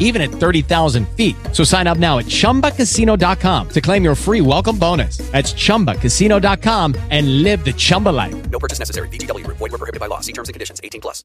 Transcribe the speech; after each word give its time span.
even 0.00 0.20
at 0.20 0.30
30,000 0.30 1.08
feet. 1.10 1.36
So 1.52 1.62
sign 1.62 1.86
up 1.86 1.98
now 1.98 2.18
at 2.18 2.26
chumbacasino.com 2.26 3.68
to 3.68 3.80
claim 3.80 4.02
your 4.02 4.16
free 4.16 4.40
welcome 4.40 4.76
bonus. 4.76 5.18
That's 5.30 5.52
chumbacasino.com 5.52 6.96
and 7.10 7.44
live 7.44 7.64
the 7.64 7.72
Chumba 7.72 8.08
life. 8.08 8.50
No 8.50 8.58
purchase 8.58 8.80
necessary. 8.80 9.08
VGW 9.08 9.44
Group. 9.44 9.58
Void 9.58 9.70
were 9.70 9.78
prohibited 9.78 10.00
by 10.00 10.06
law. 10.06 10.20
See 10.20 10.32
terms 10.32 10.48
and 10.48 10.54
conditions. 10.54 10.80
18 10.82 11.00
plus. 11.00 11.22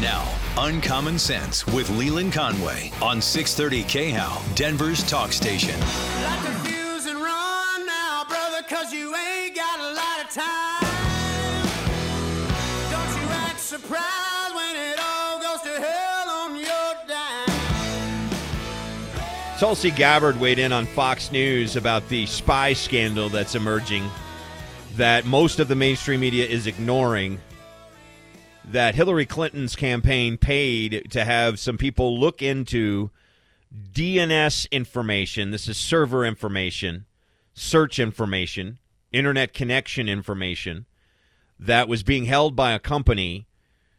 Now, 0.00 0.24
Uncommon 0.58 1.18
Sense 1.18 1.66
with 1.68 1.88
Leland 1.90 2.32
Conway 2.32 2.90
on 3.00 3.22
630 3.22 4.12
KHOW, 4.12 4.42
Denver's 4.54 5.02
talk 5.08 5.32
station. 5.32 5.78
Light 5.80 6.40
the 6.42 6.68
fuse 6.68 7.06
and 7.06 7.16
run 7.16 7.86
now, 7.86 8.24
brother, 8.28 8.62
cause 8.68 8.92
you 8.92 9.14
ain't 9.14 9.56
got 9.56 9.80
a 9.80 9.94
lot 9.94 10.24
of 10.24 10.30
time. 10.30 10.83
Surprised 13.74 14.54
when 14.54 14.76
it 14.76 15.00
all 15.02 15.40
goes 15.40 15.60
to 15.62 15.80
hell 15.80 16.30
on 16.30 16.54
your 16.54 16.94
dime. 17.08 18.30
Tulsi 19.58 19.90
Gabbard 19.90 20.38
weighed 20.38 20.60
in 20.60 20.72
on 20.72 20.86
Fox 20.86 21.32
News 21.32 21.74
about 21.74 22.08
the 22.08 22.24
spy 22.26 22.72
scandal 22.72 23.28
that's 23.28 23.56
emerging 23.56 24.08
that 24.94 25.26
most 25.26 25.58
of 25.58 25.66
the 25.66 25.74
mainstream 25.74 26.20
media 26.20 26.46
is 26.46 26.68
ignoring. 26.68 27.40
That 28.64 28.94
Hillary 28.94 29.26
Clinton's 29.26 29.74
campaign 29.74 30.36
paid 30.36 31.10
to 31.10 31.24
have 31.24 31.58
some 31.58 31.76
people 31.76 32.16
look 32.16 32.42
into 32.42 33.10
DNS 33.92 34.70
information. 34.70 35.50
This 35.50 35.66
is 35.66 35.76
server 35.76 36.24
information, 36.24 37.06
search 37.54 37.98
information, 37.98 38.78
internet 39.10 39.52
connection 39.52 40.08
information 40.08 40.86
that 41.58 41.88
was 41.88 42.04
being 42.04 42.26
held 42.26 42.54
by 42.54 42.70
a 42.70 42.78
company 42.78 43.48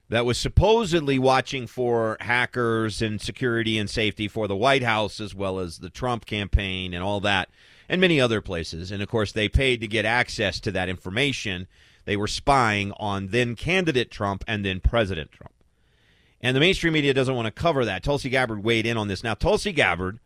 that 0.09 0.25
was 0.25 0.37
supposedly 0.37 1.17
watching 1.17 1.67
for 1.67 2.17
hackers 2.19 3.01
and 3.01 3.19
security 3.19 3.77
and 3.77 3.89
safety 3.89 4.27
for 4.27 4.47
the 4.47 4.55
White 4.55 4.83
House 4.83 5.19
as 5.19 5.33
well 5.33 5.59
as 5.59 5.79
the 5.79 5.89
Trump 5.89 6.25
campaign 6.25 6.93
and 6.93 7.03
all 7.03 7.19
that 7.21 7.49
and 7.89 8.01
many 8.01 8.19
other 8.19 8.41
places. 8.41 8.91
And 8.91 9.01
of 9.01 9.09
course, 9.09 9.31
they 9.31 9.49
paid 9.49 9.81
to 9.81 9.87
get 9.87 10.05
access 10.05 10.59
to 10.61 10.71
that 10.71 10.89
information. 10.89 11.67
They 12.05 12.17
were 12.17 12.27
spying 12.27 12.91
on 12.93 13.27
then 13.27 13.55
candidate 13.55 14.11
Trump 14.11 14.43
and 14.47 14.63
then 14.63 14.79
President 14.79 15.31
Trump. 15.31 15.53
And 16.41 16.55
the 16.55 16.59
mainstream 16.59 16.93
media 16.93 17.13
doesn't 17.13 17.35
want 17.35 17.47
to 17.47 17.51
cover 17.51 17.85
that. 17.85 18.03
Tulsi 18.03 18.29
Gabbard 18.29 18.63
weighed 18.63 18.85
in 18.85 18.97
on 18.97 19.07
this. 19.07 19.23
Now, 19.23 19.33
Tulsi 19.33 19.71
Gabbard 19.71 20.19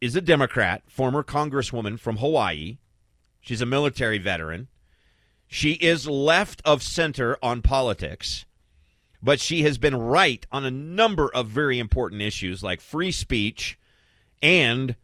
is 0.00 0.16
a 0.16 0.20
Democrat, 0.20 0.82
former 0.88 1.22
congresswoman 1.22 1.98
from 1.98 2.16
Hawaii. 2.16 2.78
She's 3.40 3.60
a 3.60 3.66
military 3.66 4.18
veteran. 4.18 4.66
She 5.46 5.72
is 5.74 6.08
left 6.08 6.62
of 6.64 6.82
center 6.82 7.36
on 7.42 7.62
politics, 7.62 8.46
but 9.22 9.40
she 9.40 9.62
has 9.62 9.78
been 9.78 9.96
right 9.96 10.44
on 10.50 10.64
a 10.64 10.70
number 10.70 11.30
of 11.32 11.46
very 11.46 11.78
important 11.78 12.22
issues 12.22 12.62
like 12.62 12.80
free 12.80 13.12
speech 13.12 13.78
and 14.42 14.96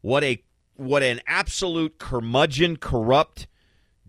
what 0.00 0.24
a 0.24 0.42
what 0.76 1.02
an 1.02 1.20
absolute 1.26 1.98
curmudgeon, 1.98 2.76
corrupt 2.76 3.46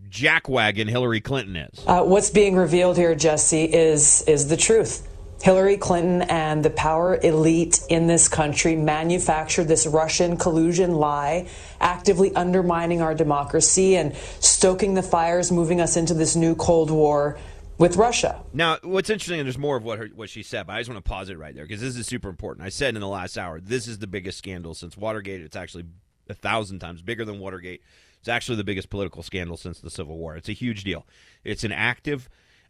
jackwagon 0.10 0.90
Hillary 0.90 1.22
Clinton 1.22 1.56
is. 1.56 1.84
Uh, 1.86 2.04
what's 2.04 2.30
being 2.30 2.56
revealed 2.56 2.98
here, 2.98 3.16
Jesse, 3.16 3.66
is 3.66 4.22
is 4.24 4.48
the 4.48 4.58
truth. 4.58 5.08
Hillary 5.42 5.78
Clinton 5.78 6.24
and 6.24 6.66
the 6.66 6.72
power 6.72 7.20
elite 7.22 7.82
in 7.90 8.08
this 8.08 8.28
country 8.28 8.76
manufactured 8.76 9.66
this 9.66 9.86
Russian 9.86 10.36
collusion 10.36 10.96
lie, 10.96 11.48
actively 11.80 12.34
undermining 12.34 13.02
our 13.02 13.14
democracy 13.14 13.96
and 13.98 14.16
stoking 14.40 14.96
the 14.96 15.04
fires, 15.04 15.52
moving 15.52 15.80
us 15.80 15.96
into 15.96 16.16
this 16.16 16.36
new 16.36 16.56
Cold 16.56 16.90
War 16.90 17.38
with 17.78 17.96
Russia. 17.96 18.44
Now, 18.54 18.78
what's 18.84 19.10
interesting, 19.10 19.40
and 19.40 19.48
there's 19.48 19.58
more 19.58 19.78
of 19.78 19.84
what 19.84 20.00
her, 20.00 20.08
what 20.16 20.30
she 20.30 20.44
said, 20.44 20.68
but 20.68 20.74
I 20.74 20.80
just 20.80 20.90
want 20.90 21.04
to 21.04 21.10
pause 21.10 21.30
it 21.30 21.38
right 21.38 21.54
there 21.54 21.66
because 21.66 21.82
this 21.82 21.96
is 21.96 22.08
super 22.08 22.30
important. 22.30 22.66
I 22.66 22.70
said 22.70 22.96
in 22.96 23.02
the 23.02 23.08
last 23.08 23.38
hour, 23.38 23.60
this 23.60 23.88
is 23.88 24.00
the 24.00 24.08
biggest 24.08 24.38
scandal 24.38 24.74
since 24.74 24.98
Watergate. 24.98 25.42
It's 25.42 25.56
actually 25.56 25.86
a 26.30 26.34
thousand 26.34 26.80
times 26.80 27.02
bigger 27.02 27.26
than 27.26 27.40
Watergate. 27.40 27.82
It's 28.20 28.28
actually 28.28 28.58
the 28.58 28.64
biggest 28.64 28.90
political 28.90 29.24
scandal 29.24 29.58
since 29.58 29.80
the 29.80 29.90
Civil 29.90 30.18
War. 30.18 30.36
It's 30.36 30.50
a 30.50 30.54
huge 30.54 30.84
deal. 30.84 31.06
It's 31.44 31.64
an 31.64 31.72
active 31.72 32.30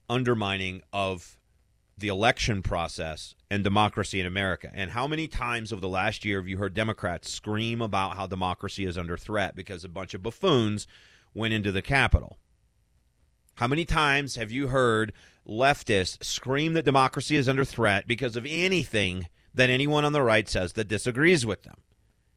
undermining 0.10 0.82
of 0.92 1.38
the 1.98 2.10
election 2.10 2.62
process 2.62 3.34
and 3.50 3.64
democracy 3.64 4.20
in 4.20 4.26
America. 4.26 4.70
And 4.74 4.92
how 4.92 5.08
many 5.08 5.28
times 5.28 5.74
over 5.74 5.82
the 5.82 5.90
last 5.90 6.26
year 6.26 6.40
have 6.40 6.48
you 6.48 6.58
heard 6.58 6.76
Democrats 6.76 7.32
scream 7.32 7.82
about 7.82 8.16
how 8.16 8.28
democracy 8.28 8.86
is 8.86 8.98
under 8.98 9.18
threat 9.18 9.56
because 9.56 9.84
a 9.84 9.90
bunch 9.90 10.14
of 10.14 10.22
buffoons 10.22 10.86
went 11.34 11.54
into 11.54 11.72
the 11.72 11.82
Capitol? 11.82 12.38
How 13.58 13.68
many 13.68 13.86
times 13.86 14.36
have 14.36 14.52
you 14.52 14.68
heard 14.68 15.14
leftists 15.48 16.24
scream 16.24 16.74
that 16.74 16.86
democracy 16.86 17.36
is 17.36 17.50
under 17.50 17.66
threat 17.66 18.08
because 18.08 18.36
of 18.36 18.46
anything 18.48 19.28
that 19.52 19.72
anyone 19.72 20.06
on 20.06 20.14
the 20.14 20.22
right 20.22 20.48
says 20.48 20.74
that 20.74 20.88
disagrees 20.88 21.44
with 21.44 21.64
them? 21.64 21.78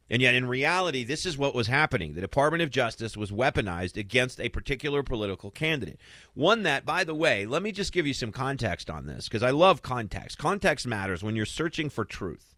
And 0.09 0.19
yet, 0.19 0.33
in 0.33 0.47
reality, 0.47 1.03
this 1.03 1.27
is 1.27 1.37
what 1.37 1.53
was 1.53 1.67
happening. 1.67 2.15
The 2.15 2.21
Department 2.21 2.63
of 2.63 2.71
Justice 2.71 3.15
was 3.15 3.31
weaponized 3.31 3.97
against 3.97 4.41
a 4.41 4.49
particular 4.49 5.03
political 5.03 5.51
candidate. 5.51 6.01
One 6.33 6.63
that, 6.63 6.87
by 6.87 7.03
the 7.03 7.15
way, 7.15 7.45
let 7.45 7.61
me 7.61 7.71
just 7.71 7.93
give 7.93 8.07
you 8.07 8.15
some 8.15 8.31
context 8.31 8.89
on 8.89 9.05
this 9.05 9.29
because 9.29 9.43
I 9.43 9.51
love 9.51 9.83
context. 9.83 10.39
Context 10.39 10.87
matters 10.87 11.23
when 11.23 11.35
you're 11.35 11.45
searching 11.45 11.91
for 11.91 12.03
truth. 12.03 12.55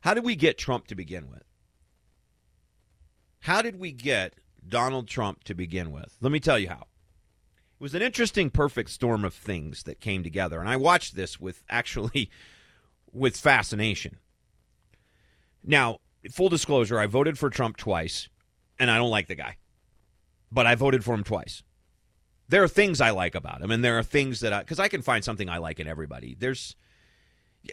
How 0.00 0.14
did 0.14 0.24
we 0.24 0.34
get 0.34 0.58
Trump 0.58 0.88
to 0.88 0.96
begin 0.96 1.30
with? 1.30 1.44
How 3.42 3.62
did 3.62 3.78
we 3.78 3.92
get 3.92 4.34
Donald 4.68 5.06
Trump 5.06 5.44
to 5.44 5.54
begin 5.54 5.92
with? 5.92 6.16
Let 6.20 6.32
me 6.32 6.40
tell 6.40 6.58
you 6.58 6.70
how. 6.70 6.84
It 7.78 7.82
was 7.82 7.94
an 7.94 8.02
interesting, 8.02 8.50
perfect 8.50 8.90
storm 8.90 9.24
of 9.24 9.32
things 9.32 9.84
that 9.84 10.00
came 10.00 10.24
together. 10.24 10.58
And 10.58 10.68
I 10.68 10.76
watched 10.76 11.14
this 11.14 11.38
with 11.38 11.62
actually 11.70 12.28
with 13.12 13.36
fascination. 13.36 14.18
Now, 15.62 15.98
full 16.30 16.48
disclosure, 16.48 16.98
I 16.98 17.06
voted 17.06 17.38
for 17.38 17.50
Trump 17.50 17.76
twice, 17.76 18.28
and 18.80 18.90
I 18.90 18.96
don't 18.96 19.10
like 19.10 19.28
the 19.28 19.36
guy. 19.36 19.58
But 20.50 20.66
I 20.66 20.74
voted 20.74 21.04
for 21.04 21.14
him 21.14 21.22
twice. 21.22 21.62
There 22.48 22.64
are 22.64 22.68
things 22.68 23.00
I 23.00 23.10
like 23.10 23.34
about 23.34 23.60
him, 23.60 23.70
and 23.70 23.84
there 23.84 23.98
are 23.98 24.02
things 24.02 24.40
that 24.40 24.52
I, 24.52 24.60
because 24.60 24.80
I 24.80 24.88
can 24.88 25.02
find 25.02 25.22
something 25.22 25.48
I 25.48 25.58
like 25.58 25.78
in 25.78 25.86
everybody. 25.86 26.34
There's, 26.36 26.74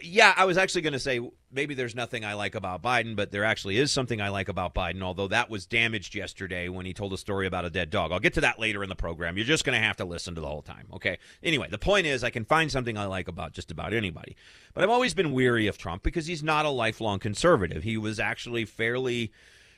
yeah, 0.02 0.34
I 0.36 0.44
was 0.44 0.58
actually 0.58 0.82
going 0.82 0.92
to 0.92 0.98
say 0.98 1.20
maybe 1.50 1.74
there's 1.74 1.94
nothing 1.94 2.24
I 2.24 2.34
like 2.34 2.54
about 2.54 2.82
Biden, 2.82 3.16
but 3.16 3.30
there 3.30 3.44
actually 3.44 3.78
is 3.78 3.90
something 3.90 4.20
I 4.20 4.28
like 4.28 4.48
about 4.48 4.74
Biden, 4.74 5.02
although 5.02 5.28
that 5.28 5.48
was 5.48 5.66
damaged 5.66 6.14
yesterday 6.14 6.68
when 6.68 6.86
he 6.86 6.92
told 6.92 7.12
a 7.12 7.18
story 7.18 7.46
about 7.46 7.64
a 7.64 7.70
dead 7.70 7.90
dog. 7.90 8.12
I'll 8.12 8.20
get 8.20 8.34
to 8.34 8.40
that 8.42 8.58
later 8.58 8.82
in 8.82 8.88
the 8.88 8.96
program. 8.96 9.36
You're 9.36 9.46
just 9.46 9.64
going 9.64 9.78
to 9.78 9.84
have 9.84 9.96
to 9.96 10.04
listen 10.04 10.34
to 10.34 10.40
the 10.40 10.48
whole 10.48 10.62
time, 10.62 10.86
okay? 10.94 11.18
Anyway, 11.42 11.68
the 11.70 11.78
point 11.78 12.06
is 12.06 12.24
I 12.24 12.30
can 12.30 12.44
find 12.44 12.70
something 12.70 12.98
I 12.98 13.06
like 13.06 13.28
about 13.28 13.52
just 13.52 13.70
about 13.70 13.94
anybody. 13.94 14.36
But 14.74 14.84
I've 14.84 14.90
always 14.90 15.14
been 15.14 15.32
weary 15.32 15.66
of 15.66 15.78
Trump 15.78 16.02
because 16.02 16.26
he's 16.26 16.42
not 16.42 16.66
a 16.66 16.70
lifelong 16.70 17.18
conservative. 17.18 17.82
He 17.82 17.96
was 17.96 18.20
actually 18.20 18.64
fairly 18.64 19.32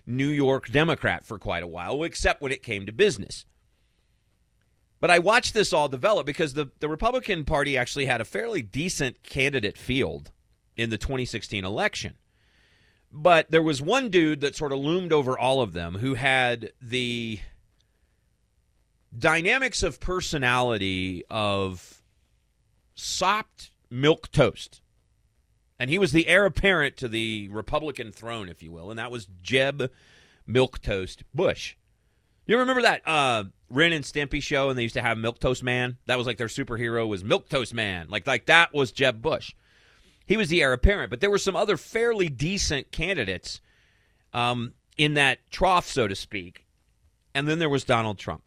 New 0.07 0.29
York 0.29 0.69
Democrat 0.69 1.25
for 1.25 1.39
quite 1.39 1.63
a 1.63 1.69
while, 1.69 2.03
except 2.03 2.43
when 2.43 2.53
it 2.53 2.63
came 2.63 2.87
to 2.87 2.93
business. 2.93 3.45
But 5.01 5.11
I 5.11 5.19
watched 5.19 5.55
this 5.55 5.73
all 5.73 5.89
develop 5.89 6.27
because 6.27 6.55
the, 6.55 6.71
the 6.81 6.89
Republican 6.89 7.45
Party 7.45 7.77
actually 7.77 8.07
had 8.07 8.21
a 8.21 8.25
fairly 8.25 8.63
decent 8.63 9.23
candidate 9.23 9.79
field 9.79 10.33
in 10.77 10.91
the 10.91 10.99
2016 10.99 11.65
election. 11.65 12.15
But 13.13 13.51
there 13.51 13.63
was 13.63 13.81
one 13.81 14.11
dude 14.11 14.41
that 14.41 14.57
sort 14.57 14.73
of 14.73 14.79
loomed 14.79 15.13
over 15.13 15.39
all 15.39 15.61
of 15.61 15.73
them 15.73 15.97
who 15.97 16.15
had 16.15 16.73
the 16.83 17.41
dynamics 19.17 19.83
of 19.83 20.01
personality 20.01 21.25
of 21.31 22.03
sopped 22.95 23.71
milk 23.91 24.31
toast. 24.31 24.83
And 25.79 25.91
he 25.91 25.99
was 25.99 26.13
the 26.13 26.27
heir 26.27 26.45
apparent 26.45 26.97
to 26.99 27.09
the 27.09 27.49
Republican 27.51 28.11
throne, 28.11 28.49
if 28.49 28.63
you 28.63 28.73
will, 28.73 28.91
and 28.91 28.99
that 28.99 29.13
was 29.13 29.29
Jeb 29.43 29.91
Milk 30.47 30.83
Toast 30.83 31.23
Bush. 31.33 31.77
You 32.49 32.59
remember 32.59 32.83
that 32.83 33.07
uh, 33.07 33.45
Ren 33.69 33.93
and 33.93 34.05
Stimpy 34.05 34.43
show, 34.43 34.71
and 34.71 34.79
they 34.79 34.83
used 34.83 34.95
to 34.95 35.03
have 35.03 35.19
Milk 35.19 35.39
Toast 35.39 35.63
Man. 35.63 35.99
That 36.07 36.17
was 36.17 36.27
like 36.27 36.39
their 36.39 36.49
superhero 36.49 37.07
was 37.07 37.23
Milk 37.23 37.49
Toast 37.49 37.75
Man. 37.75 38.07
Like 38.09 38.27
like 38.27 38.47
that 38.47 38.75
was 38.75 38.91
Jeb 38.91 39.21
Bush. 39.23 39.55
He 40.27 40.37
was 40.37 40.49
the 40.49 40.63
heir 40.63 40.73
apparent, 40.73 41.11
but 41.11 41.21
there 41.21 41.31
were 41.31 41.39
some 41.39 41.55
other 41.55 41.77
fairly 41.77 42.29
decent 42.29 42.91
candidates 42.91 43.61
um, 44.33 44.73
in 44.97 45.15
that 45.15 45.39
trough, 45.51 45.87
so 45.87 46.09
to 46.09 46.17
speak. 46.17 46.67
And 47.35 47.47
then 47.47 47.59
there 47.59 47.69
was 47.69 47.85
Donald 47.85 48.19
Trump. 48.19 48.43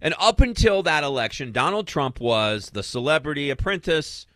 And 0.00 0.14
up 0.18 0.40
until 0.40 0.82
that 0.82 1.04
election, 1.04 1.52
Donald 1.52 1.86
Trump 1.86 2.20
was 2.20 2.70
the 2.70 2.82
celebrity 2.82 3.50
apprentice 3.50 4.26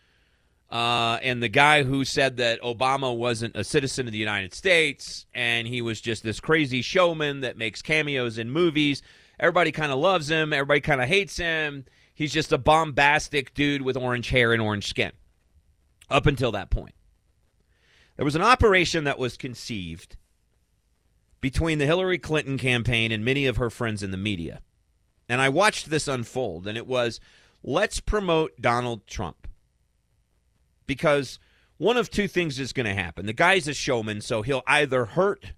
uh, 0.69 1.17
and 1.21 1.41
the 1.41 1.49
guy 1.49 1.83
who 1.83 2.03
said 2.03 2.37
that 2.37 2.61
Obama 2.61 3.15
wasn't 3.15 3.55
a 3.55 3.63
citizen 3.63 4.05
of 4.05 4.11
the 4.11 4.17
United 4.17 4.53
States 4.53 5.25
and 5.33 5.67
he 5.67 5.81
was 5.81 6.01
just 6.01 6.23
this 6.23 6.39
crazy 6.39 6.81
showman 6.81 7.41
that 7.41 7.57
makes 7.57 7.81
cameos 7.81 8.37
in 8.37 8.49
movies. 8.49 9.01
everybody 9.39 9.71
kind 9.71 9.91
of 9.91 9.99
loves 9.99 10.29
him, 10.29 10.51
everybody 10.51 10.81
kind 10.81 11.01
of 11.01 11.07
hates 11.07 11.37
him. 11.37 11.85
He's 12.13 12.33
just 12.33 12.51
a 12.51 12.57
bombastic 12.57 13.53
dude 13.53 13.83
with 13.83 13.95
orange 13.95 14.29
hair 14.29 14.51
and 14.51 14.61
orange 14.61 14.87
skin. 14.87 15.11
Up 16.09 16.25
until 16.25 16.51
that 16.53 16.69
point. 16.69 16.95
There 18.15 18.25
was 18.25 18.35
an 18.35 18.41
operation 18.41 19.03
that 19.03 19.19
was 19.19 19.37
conceived 19.37 20.15
between 21.39 21.77
the 21.77 21.85
Hillary 21.85 22.17
Clinton 22.17 22.57
campaign 22.57 23.11
and 23.11 23.23
many 23.23 23.45
of 23.45 23.57
her 23.57 23.69
friends 23.69 24.01
in 24.01 24.11
the 24.11 24.17
media. 24.17 24.61
And 25.29 25.39
I 25.39 25.49
watched 25.49 25.89
this 25.89 26.07
unfold, 26.07 26.67
and 26.67 26.77
it 26.77 26.87
was 26.87 27.19
let's 27.63 27.99
promote 27.99 28.59
Donald 28.59 29.05
Trump. 29.05 29.47
Because 30.87 31.39
one 31.77 31.97
of 31.97 32.09
two 32.09 32.27
things 32.27 32.59
is 32.59 32.73
going 32.73 32.85
to 32.85 32.93
happen. 32.93 33.25
The 33.25 33.33
guy's 33.33 33.67
a 33.67 33.73
showman, 33.73 34.21
so 34.21 34.41
he'll 34.41 34.63
either 34.65 35.05
hurt 35.05 35.53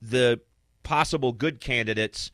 the 0.00 0.40
possible 0.82 1.32
good 1.32 1.60
candidates 1.60 2.30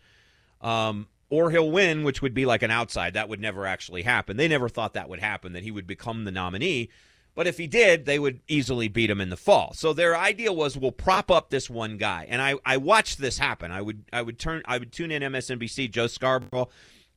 um, 0.60 1.08
or 1.30 1.50
he'll 1.50 1.70
win, 1.70 2.04
which 2.04 2.22
would 2.22 2.34
be 2.34 2.46
like 2.46 2.62
an 2.62 2.70
outside. 2.70 3.14
That 3.14 3.28
would 3.28 3.40
never 3.40 3.66
actually 3.66 4.02
happen. 4.02 4.36
They 4.36 4.48
never 4.48 4.68
thought 4.68 4.94
that 4.94 5.08
would 5.08 5.20
happen, 5.20 5.52
that 5.54 5.62
he 5.62 5.70
would 5.70 5.86
become 5.86 6.24
the 6.24 6.30
nominee. 6.30 6.90
But 7.34 7.46
if 7.48 7.58
he 7.58 7.66
did, 7.66 8.06
they 8.06 8.18
would 8.18 8.40
easily 8.46 8.86
beat 8.86 9.10
him 9.10 9.20
in 9.20 9.30
the 9.30 9.36
fall. 9.36 9.72
So 9.74 9.92
their 9.92 10.16
idea 10.16 10.52
was 10.52 10.76
we'll 10.76 10.92
prop 10.92 11.30
up 11.30 11.50
this 11.50 11.68
one 11.68 11.96
guy. 11.96 12.26
And 12.28 12.40
I, 12.40 12.54
I 12.64 12.76
watched 12.76 13.18
this 13.18 13.38
happen. 13.38 13.72
I 13.72 13.82
would 13.82 14.04
I 14.12 14.22
would 14.22 14.38
turn 14.38 14.62
I 14.66 14.78
would 14.78 14.92
tune 14.92 15.10
in 15.10 15.22
MSNBC, 15.22 15.90
Joe 15.90 16.06
Scarborough. 16.06 16.68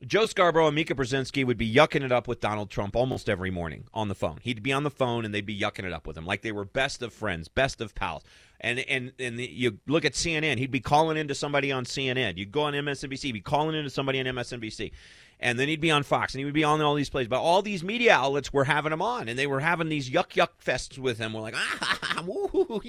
Joe 0.06 0.28
Scarborough 0.28 0.68
and 0.68 0.76
Mika 0.76 0.94
Brzezinski 0.94 1.44
would 1.44 1.58
be 1.58 1.74
yucking 1.74 2.04
it 2.04 2.12
up 2.12 2.28
with 2.28 2.40
Donald 2.40 2.70
Trump 2.70 2.96
almost 2.96 3.28
every 3.28 3.50
morning 3.50 3.86
on 3.94 4.10
the 4.10 4.16
phone. 4.16 4.38
He'd 4.44 4.62
be 4.62 4.72
on 4.72 4.84
the 4.84 4.92
phone 4.92 5.26
and 5.26 5.34
they'd 5.34 5.46
be 5.46 5.60
yucking 5.60 5.86
it 5.86 5.94
up 5.94 6.06
with 6.06 6.18
him 6.18 6.26
like 6.26 6.44
they 6.44 6.52
were 6.52 6.66
best 6.66 7.02
of 7.02 7.12
friends, 7.12 7.48
best 7.48 7.82
of 7.82 7.96
pals. 7.96 8.24
And 8.60 8.80
and 8.80 9.12
and 9.20 9.40
the, 9.40 9.48
you 9.48 9.80
look 9.88 10.06
at 10.06 10.14
CNN, 10.14 10.58
he'd 10.58 10.72
be 10.72 10.80
calling 10.80 11.18
into 11.18 11.34
somebody 11.34 11.72
on 11.72 11.86
CNN. 11.86 12.38
You'd 12.38 12.52
go 12.52 12.64
on 12.64 12.74
MSNBC, 12.74 13.22
he'd 13.24 13.32
be 13.32 13.42
calling 13.42 13.76
into 13.76 13.90
somebody 13.90 14.20
on 14.20 14.26
MSNBC 14.26 14.92
and 15.40 15.60
then 15.60 15.68
he'd 15.68 15.82
be 15.82 15.92
on 15.92 16.04
Fox, 16.04 16.34
and 16.34 16.40
he 16.40 16.46
would 16.46 16.54
be 16.54 16.64
on 16.64 16.82
all 16.82 16.96
these 16.96 17.10
plays. 17.10 17.28
But 17.28 17.42
all 17.42 17.62
these 17.62 17.84
media 17.84 18.14
outlets 18.14 18.52
were 18.52 18.64
having 18.64 18.92
him 18.92 19.02
on, 19.02 19.28
and 19.30 19.38
they 19.38 19.48
were 19.48 19.60
having 19.60 19.90
these 19.90 20.10
yuck 20.10 20.30
yuck 20.32 20.50
fests 20.64 20.98
with 20.98 21.18
him. 21.18 21.34
We're 21.34 21.42
like, 21.42 21.56
ah, 21.82 22.24
woo, 22.26 22.82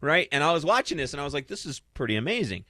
right? 0.00 0.28
And 0.32 0.42
I 0.42 0.52
was 0.52 0.64
watching 0.64 0.98
this, 0.98 1.12
and 1.12 1.20
I 1.20 1.24
was 1.24 1.34
like, 1.34 1.46
this 1.46 1.64
is 1.64 1.80
pretty 1.94 2.16
amazing. 2.16 2.64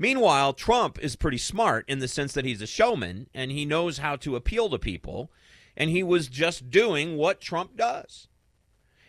Meanwhile, 0.00 0.52
Trump 0.52 0.98
is 1.00 1.16
pretty 1.16 1.38
smart 1.38 1.84
in 1.88 1.98
the 1.98 2.06
sense 2.06 2.32
that 2.32 2.44
he's 2.44 2.62
a 2.62 2.68
showman 2.68 3.28
and 3.34 3.50
he 3.50 3.66
knows 3.66 3.98
how 3.98 4.14
to 4.16 4.36
appeal 4.36 4.70
to 4.70 4.78
people, 4.78 5.32
and 5.76 5.90
he 5.90 6.04
was 6.04 6.28
just 6.28 6.70
doing 6.70 7.16
what 7.16 7.40
Trump 7.40 7.76
does. 7.76 8.28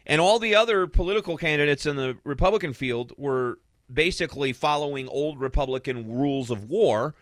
And 0.03 0.19
all 0.19 0.39
the 0.39 0.56
other 0.56 0.88
political 0.88 1.38
candidates 1.38 1.86
in 1.86 1.95
the 1.95 2.18
Republican 2.24 2.74
field 2.74 3.13
were 3.18 3.59
basically 3.91 4.51
following 4.51 5.07
old 5.07 5.39
Republican 5.39 6.12
rules 6.12 6.50
of 6.50 6.68
war 6.68 7.13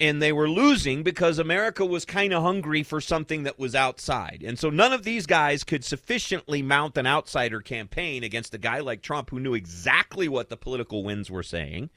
and 0.00 0.20
they 0.20 0.32
were 0.32 0.48
losing 0.48 1.02
because 1.02 1.38
America 1.38 1.84
was 1.84 2.04
kind 2.04 2.32
of 2.32 2.42
hungry 2.42 2.82
for 2.82 3.00
something 3.00 3.44
that 3.44 3.58
was 3.58 3.74
outside. 3.74 4.42
And 4.44 4.58
so 4.58 4.68
none 4.68 4.92
of 4.92 5.04
these 5.04 5.24
guys 5.24 5.62
could 5.62 5.84
sufficiently 5.84 6.62
mount 6.62 6.98
an 6.98 7.06
outsider 7.06 7.60
campaign 7.60 8.24
against 8.24 8.54
a 8.54 8.58
guy 8.58 8.80
like 8.80 9.02
Trump 9.02 9.30
who 9.30 9.38
knew 9.38 9.54
exactly 9.54 10.26
what 10.26 10.48
the 10.48 10.56
political 10.56 11.04
winds 11.04 11.30
were 11.30 11.44
saying 11.44 11.90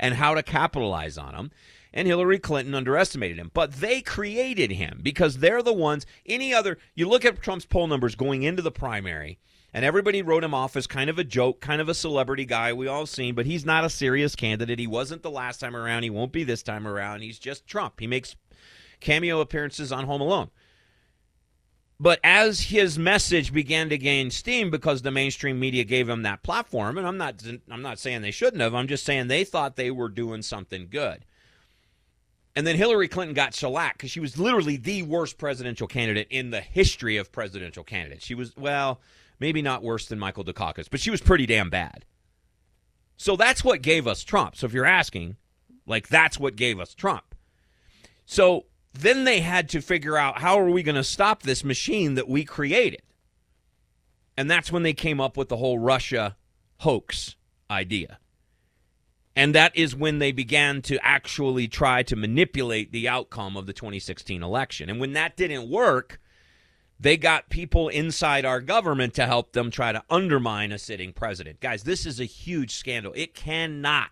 and 0.00 0.14
how 0.14 0.34
to 0.34 0.42
capitalize 0.42 1.16
on 1.16 1.34
them. 1.34 1.52
And 1.92 2.08
Hillary 2.08 2.38
Clinton 2.38 2.74
underestimated 2.74 3.38
him. 3.38 3.50
But 3.52 3.74
they 3.74 4.00
created 4.00 4.72
him 4.72 5.00
because 5.02 5.38
they're 5.38 5.62
the 5.62 5.72
ones, 5.72 6.06
any 6.26 6.52
other, 6.54 6.78
you 6.94 7.08
look 7.08 7.24
at 7.24 7.40
Trump's 7.42 7.66
poll 7.66 7.86
numbers 7.86 8.14
going 8.14 8.42
into 8.42 8.62
the 8.62 8.70
primary 8.72 9.38
and 9.72 9.84
everybody 9.84 10.22
wrote 10.22 10.42
him 10.42 10.54
off 10.54 10.76
as 10.76 10.86
kind 10.86 11.10
of 11.10 11.18
a 11.18 11.24
joke, 11.24 11.60
kind 11.60 11.80
of 11.80 11.88
a 11.88 11.94
celebrity 11.94 12.44
guy 12.44 12.72
we 12.72 12.88
all 12.88 13.06
seen, 13.06 13.34
but 13.34 13.46
he's 13.46 13.64
not 13.64 13.84
a 13.84 13.90
serious 13.90 14.34
candidate. 14.34 14.78
He 14.78 14.86
wasn't 14.86 15.22
the 15.22 15.30
last 15.30 15.58
time 15.58 15.76
around. 15.76 16.02
He 16.02 16.10
won't 16.10 16.32
be 16.32 16.44
this 16.44 16.62
time 16.62 16.86
around. 16.86 17.20
He's 17.20 17.38
just 17.38 17.66
Trump. 17.66 18.00
He 18.00 18.06
makes 18.06 18.34
cameo 19.00 19.40
appearances 19.40 19.92
on 19.92 20.06
Home 20.06 20.20
Alone. 20.20 20.50
But 22.02 22.18
as 22.24 22.60
his 22.60 22.98
message 22.98 23.52
began 23.52 23.90
to 23.90 23.98
gain 23.98 24.30
steam 24.30 24.70
because 24.70 25.02
the 25.02 25.10
mainstream 25.10 25.60
media 25.60 25.84
gave 25.84 26.08
him 26.08 26.22
that 26.22 26.42
platform, 26.42 26.96
and 26.96 27.06
I'm 27.06 27.18
not 27.18 27.42
I'm 27.70 27.82
not 27.82 27.98
saying 27.98 28.22
they 28.22 28.30
shouldn't 28.30 28.62
have, 28.62 28.74
I'm 28.74 28.88
just 28.88 29.04
saying 29.04 29.28
they 29.28 29.44
thought 29.44 29.76
they 29.76 29.90
were 29.90 30.08
doing 30.08 30.42
something 30.42 30.88
good. 30.90 31.26
And 32.56 32.66
then 32.66 32.76
Hillary 32.76 33.06
Clinton 33.06 33.34
got 33.34 33.54
shellacked 33.54 33.98
because 33.98 34.10
she 34.10 34.18
was 34.18 34.38
literally 34.38 34.76
the 34.76 35.02
worst 35.02 35.38
presidential 35.38 35.86
candidate 35.86 36.26
in 36.30 36.50
the 36.50 36.60
history 36.60 37.16
of 37.16 37.30
presidential 37.30 37.84
candidates. 37.84 38.24
She 38.24 38.34
was, 38.34 38.56
well, 38.56 39.00
Maybe 39.40 39.62
not 39.62 39.82
worse 39.82 40.06
than 40.06 40.18
Michael 40.18 40.44
Dukakis, 40.44 40.88
but 40.90 41.00
she 41.00 41.10
was 41.10 41.22
pretty 41.22 41.46
damn 41.46 41.70
bad. 41.70 42.04
So 43.16 43.36
that's 43.36 43.64
what 43.64 43.80
gave 43.80 44.06
us 44.06 44.22
Trump. 44.22 44.54
So 44.54 44.66
if 44.66 44.74
you're 44.74 44.84
asking, 44.84 45.36
like 45.86 46.08
that's 46.08 46.38
what 46.38 46.56
gave 46.56 46.78
us 46.78 46.94
Trump. 46.94 47.34
So 48.26 48.66
then 48.92 49.24
they 49.24 49.40
had 49.40 49.68
to 49.70 49.80
figure 49.80 50.16
out 50.16 50.40
how 50.40 50.58
are 50.58 50.70
we 50.70 50.82
going 50.82 50.96
to 50.96 51.04
stop 51.04 51.42
this 51.42 51.64
machine 51.64 52.14
that 52.14 52.28
we 52.28 52.44
created? 52.44 53.02
And 54.36 54.50
that's 54.50 54.72
when 54.72 54.82
they 54.82 54.94
came 54.94 55.20
up 55.20 55.36
with 55.36 55.48
the 55.48 55.56
whole 55.56 55.78
Russia 55.78 56.36
hoax 56.78 57.36
idea. 57.70 58.18
And 59.36 59.54
that 59.54 59.76
is 59.76 59.94
when 59.94 60.18
they 60.18 60.32
began 60.32 60.82
to 60.82 60.98
actually 61.02 61.68
try 61.68 62.02
to 62.04 62.16
manipulate 62.16 62.90
the 62.90 63.08
outcome 63.08 63.56
of 63.56 63.66
the 63.66 63.72
2016 63.72 64.42
election. 64.42 64.90
And 64.90 64.98
when 64.98 65.12
that 65.12 65.36
didn't 65.36 65.70
work, 65.70 66.20
they 66.98 67.16
got 67.16 67.48
people 67.48 67.88
inside 67.88 68.44
our 68.44 68.60
government 68.60 69.14
to 69.14 69.26
help 69.26 69.52
them 69.52 69.70
try 69.70 69.92
to 69.92 70.02
undermine 70.10 70.72
a 70.72 70.78
sitting 70.78 71.12
president. 71.12 71.60
Guys, 71.60 71.84
this 71.84 72.04
is 72.04 72.20
a 72.20 72.24
huge 72.24 72.72
scandal. 72.74 73.12
It 73.14 73.34
cannot 73.34 74.10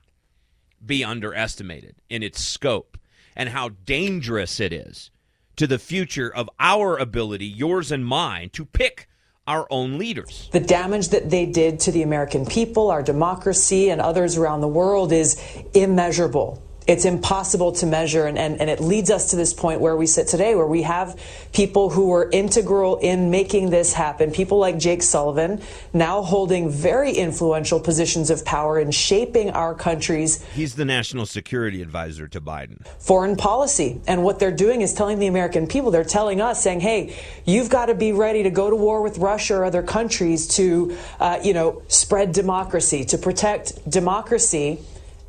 be 0.85 1.05
underestimated 1.05 1.97
in 2.09 2.23
its 2.23 2.41
scope 2.41 2.97
and 3.38 3.49
how 3.49 3.70
dangerous 3.87 4.61
it 4.61 4.73
is 4.73 5.11
to 5.56 5.67
the 5.67 5.79
future 5.79 6.29
of 6.35 6.50
our 6.61 6.99
ability, 6.99 7.46
yours 7.46 7.90
and 7.90 8.05
mine, 8.05 8.50
to 8.50 8.67
pick 8.67 9.08
our 9.46 9.67
own 9.70 9.96
leaders. 9.96 10.50
The 10.52 10.61
damage 10.61 11.08
that 11.08 11.31
they 11.31 11.46
did 11.46 11.81
to 11.81 11.93
the 11.93 12.02
American 12.02 12.44
people, 12.44 12.90
our 12.90 13.02
democracy, 13.02 13.88
and 13.88 14.00
others 14.00 14.37
around 14.37 14.61
the 14.61 14.69
world 14.69 15.11
is 15.12 15.40
immeasurable 15.73 16.62
it's 16.88 17.05
impossible 17.05 17.73
to 17.73 17.87
measure. 17.87 18.26
And, 18.26 18.38
and, 18.38 18.58
and 18.61 18.70
it 18.70 18.81
leads 18.81 19.11
us 19.11 19.31
to 19.31 19.37
this 19.37 19.52
point 19.52 19.81
where 19.81 19.94
we 19.94 20.06
sit 20.06 20.26
today, 20.26 20.55
where 20.55 20.67
we 20.67 20.82
have 20.82 21.20
people 21.52 21.90
who 21.90 22.08
were 22.08 22.31
integral 22.32 22.96
in 22.96 23.31
making 23.31 23.69
this 23.69 23.93
happen. 23.93 24.32
People 24.32 24.58
like 24.58 24.79
Jake 24.79 25.02
Sullivan 25.02 25.61
now 25.93 26.23
holding 26.23 26.70
very 26.70 27.12
influential 27.12 27.79
positions 27.79 28.31
of 28.31 28.43
power 28.44 28.81
in 28.81 28.90
shaping 28.90 29.50
our 29.50 29.75
country's. 29.75 30.43
He's 30.55 30.76
the 30.76 30.87
national 30.87 31.26
security 31.26 31.82
advisor 31.82 32.26
to 32.29 32.40
Biden. 32.40 32.87
Foreign 32.99 33.37
policy. 33.37 34.00
And 34.06 34.25
what 34.25 34.38
they're 34.38 34.50
doing 34.50 34.81
is 34.81 34.94
telling 34.94 35.19
the 35.19 35.26
American 35.26 35.66
people, 35.66 35.90
they're 35.90 36.04
telling 36.04 36.40
us, 36.40 36.62
saying, 36.62 36.80
hey, 36.80 37.14
you've 37.45 37.68
got 37.68 37.87
to 37.87 37.95
be 37.95 38.12
ready 38.12 38.45
to 38.45 38.50
go 38.50 38.71
to 38.71 38.76
war 38.76 39.02
with 39.02 39.18
Russia 39.18 39.57
or 39.57 39.64
other 39.66 39.83
countries 39.83 40.49
to, 40.57 40.97
uh, 41.21 41.38
you 41.45 41.52
know, 41.52 41.83
spread 41.88 42.33
democracy, 42.33 43.04
to 43.04 43.18
protect 43.18 43.88
democracy 43.90 44.80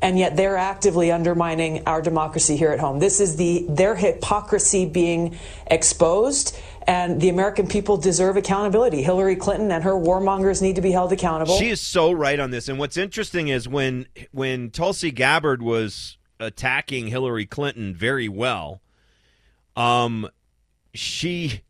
and 0.02 0.18
yet 0.18 0.36
they're 0.36 0.56
actively 0.56 1.12
undermining 1.12 1.82
our 1.86 2.00
democracy 2.00 2.56
here 2.56 2.70
at 2.70 2.80
home. 2.80 2.98
This 2.98 3.20
is 3.20 3.36
the 3.36 3.66
their 3.68 3.94
hypocrisy 3.94 4.86
being 4.86 5.38
exposed 5.66 6.56
and 6.86 7.20
the 7.20 7.28
American 7.28 7.66
people 7.66 7.96
deserve 7.96 8.36
accountability. 8.36 9.02
Hillary 9.02 9.36
Clinton 9.36 9.70
and 9.70 9.84
her 9.84 9.92
warmongers 9.92 10.62
need 10.62 10.76
to 10.76 10.82
be 10.82 10.90
held 10.90 11.12
accountable. 11.12 11.56
She 11.56 11.68
is 11.68 11.80
so 11.80 12.12
right 12.12 12.40
on 12.40 12.50
this. 12.50 12.68
And 12.68 12.78
what's 12.78 12.96
interesting 12.96 13.48
is 13.48 13.68
when 13.68 14.06
when 14.32 14.70
Tulsi 14.70 15.10
Gabbard 15.10 15.62
was 15.62 16.16
attacking 16.38 17.08
Hillary 17.08 17.46
Clinton 17.46 17.94
very 17.94 18.28
well, 18.28 18.80
um 19.76 20.28
she 20.94 21.60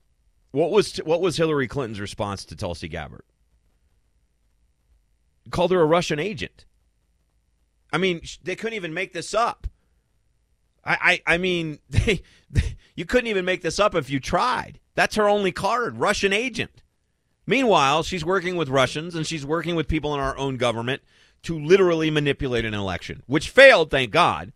what 0.53 0.71
was 0.71 0.97
what 0.99 1.21
was 1.21 1.37
Hillary 1.37 1.69
Clinton's 1.69 2.01
response 2.01 2.45
to 2.47 2.57
Tulsi 2.57 2.89
Gabbard? 2.89 3.25
Called 5.51 5.73
her 5.73 5.81
a 5.81 5.87
Russian 5.87 6.21
agent. 6.21 6.65
I 7.93 7.99
mean, 7.99 8.23
they 8.43 8.57
couldn't 8.57 8.77
even 8.77 8.95
make 8.95 9.13
this 9.13 9.35
up. 9.35 9.67
I, 10.85 11.21
I, 11.27 11.35
I 11.35 11.39
mean, 11.39 11.79
they, 11.91 12.23
they, 12.51 12.77
you 12.95 13.05
couldn't 13.05 13.29
even 13.29 13.45
make 13.45 13.63
this 13.63 13.79
up 13.79 13.95
if 13.95 14.11
you 14.11 14.21
tried. 14.21 14.81
That's 14.95 15.17
her 15.17 15.29
only 15.29 15.53
card, 15.53 15.99
Russian 15.99 16.33
agent. 16.33 16.83
Meanwhile, 17.47 18.05
she's 18.05 18.25
working 18.25 18.57
with 18.57 18.69
Russians 18.69 19.15
and 19.15 19.27
she's 19.27 19.45
working 19.45 19.75
with 19.75 19.89
people 19.89 20.15
in 20.15 20.21
our 20.21 20.37
own 20.37 20.57
government 20.57 21.03
to 21.43 21.59
literally 21.59 22.11
manipulate 22.11 22.65
an 22.65 22.75
election, 22.75 23.23
which 23.27 23.49
failed, 23.49 23.91
thank 23.91 24.11
God, 24.11 24.53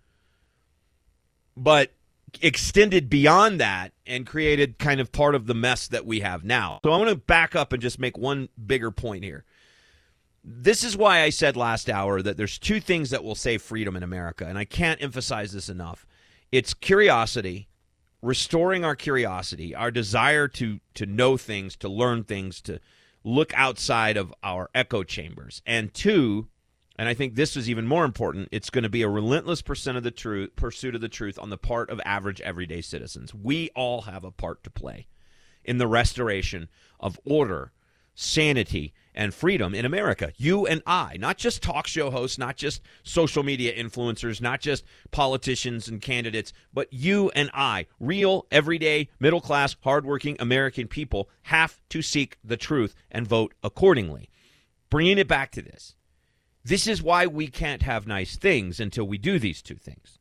but 1.56 1.92
extended 2.42 3.08
beyond 3.08 3.60
that 3.60 3.92
and 4.06 4.26
created 4.26 4.78
kind 4.78 5.00
of 5.00 5.12
part 5.12 5.34
of 5.34 5.46
the 5.46 5.54
mess 5.54 5.88
that 5.88 6.04
we 6.04 6.20
have 6.20 6.44
now. 6.44 6.80
So 6.84 6.92
I 6.92 6.98
want 6.98 7.10
to 7.10 7.16
back 7.16 7.56
up 7.56 7.72
and 7.72 7.80
just 7.80 7.98
make 7.98 8.18
one 8.18 8.48
bigger 8.66 8.90
point 8.90 9.24
here 9.24 9.44
this 10.44 10.84
is 10.84 10.96
why 10.96 11.22
I 11.22 11.30
said 11.30 11.56
last 11.56 11.88
hour 11.88 12.20
that 12.20 12.36
there's 12.36 12.58
two 12.58 12.78
things 12.78 13.10
that 13.10 13.24
will 13.24 13.34
save 13.34 13.62
freedom 13.62 13.96
in 13.96 14.02
America, 14.02 14.46
and 14.46 14.58
I 14.58 14.66
can't 14.66 15.02
emphasize 15.02 15.52
this 15.52 15.70
enough. 15.70 16.06
It's 16.52 16.74
curiosity, 16.74 17.68
restoring 18.20 18.84
our 18.84 18.94
curiosity, 18.94 19.74
our 19.74 19.90
desire 19.90 20.46
to 20.48 20.80
to 20.94 21.06
know 21.06 21.38
things, 21.38 21.76
to 21.76 21.88
learn 21.88 22.24
things, 22.24 22.60
to 22.62 22.78
look 23.24 23.54
outside 23.54 24.18
of 24.18 24.34
our 24.42 24.68
echo 24.74 25.02
chambers. 25.02 25.62
And 25.64 25.94
two, 25.94 26.48
and 26.98 27.08
I 27.08 27.14
think 27.14 27.34
this 27.34 27.56
is 27.56 27.70
even 27.70 27.86
more 27.86 28.04
important, 28.04 28.50
it's 28.52 28.68
going 28.68 28.82
to 28.84 28.90
be 28.90 29.02
a 29.02 29.08
relentless 29.08 29.62
percent 29.62 29.96
of 29.96 30.04
the 30.04 30.10
truth, 30.10 30.54
pursuit 30.56 30.94
of 30.94 31.00
the 31.00 31.08
truth 31.08 31.38
on 31.38 31.48
the 31.48 31.56
part 31.56 31.88
of 31.88 32.00
average 32.04 32.42
everyday 32.42 32.82
citizens. 32.82 33.32
We 33.34 33.70
all 33.74 34.02
have 34.02 34.24
a 34.24 34.30
part 34.30 34.62
to 34.64 34.70
play 34.70 35.06
in 35.64 35.78
the 35.78 35.86
restoration 35.86 36.68
of 37.00 37.18
order, 37.24 37.72
sanity, 38.14 38.92
and 39.14 39.32
freedom 39.32 39.74
in 39.74 39.84
America. 39.84 40.32
You 40.36 40.66
and 40.66 40.82
I, 40.86 41.16
not 41.18 41.38
just 41.38 41.62
talk 41.62 41.86
show 41.86 42.10
hosts, 42.10 42.38
not 42.38 42.56
just 42.56 42.82
social 43.02 43.42
media 43.42 43.74
influencers, 43.74 44.40
not 44.40 44.60
just 44.60 44.84
politicians 45.10 45.88
and 45.88 46.00
candidates, 46.00 46.52
but 46.72 46.92
you 46.92 47.30
and 47.34 47.50
I, 47.54 47.86
real, 48.00 48.46
everyday, 48.50 49.08
middle 49.20 49.40
class, 49.40 49.76
hardworking 49.82 50.36
American 50.40 50.88
people, 50.88 51.28
have 51.42 51.80
to 51.90 52.02
seek 52.02 52.38
the 52.42 52.56
truth 52.56 52.94
and 53.10 53.26
vote 53.26 53.54
accordingly. 53.62 54.28
Bringing 54.90 55.18
it 55.18 55.28
back 55.28 55.50
to 55.52 55.62
this. 55.62 55.94
This 56.64 56.86
is 56.86 57.02
why 57.02 57.26
we 57.26 57.48
can't 57.48 57.82
have 57.82 58.06
nice 58.06 58.36
things 58.36 58.80
until 58.80 59.06
we 59.06 59.18
do 59.18 59.38
these 59.38 59.60
two 59.60 59.76
things. 59.76 60.18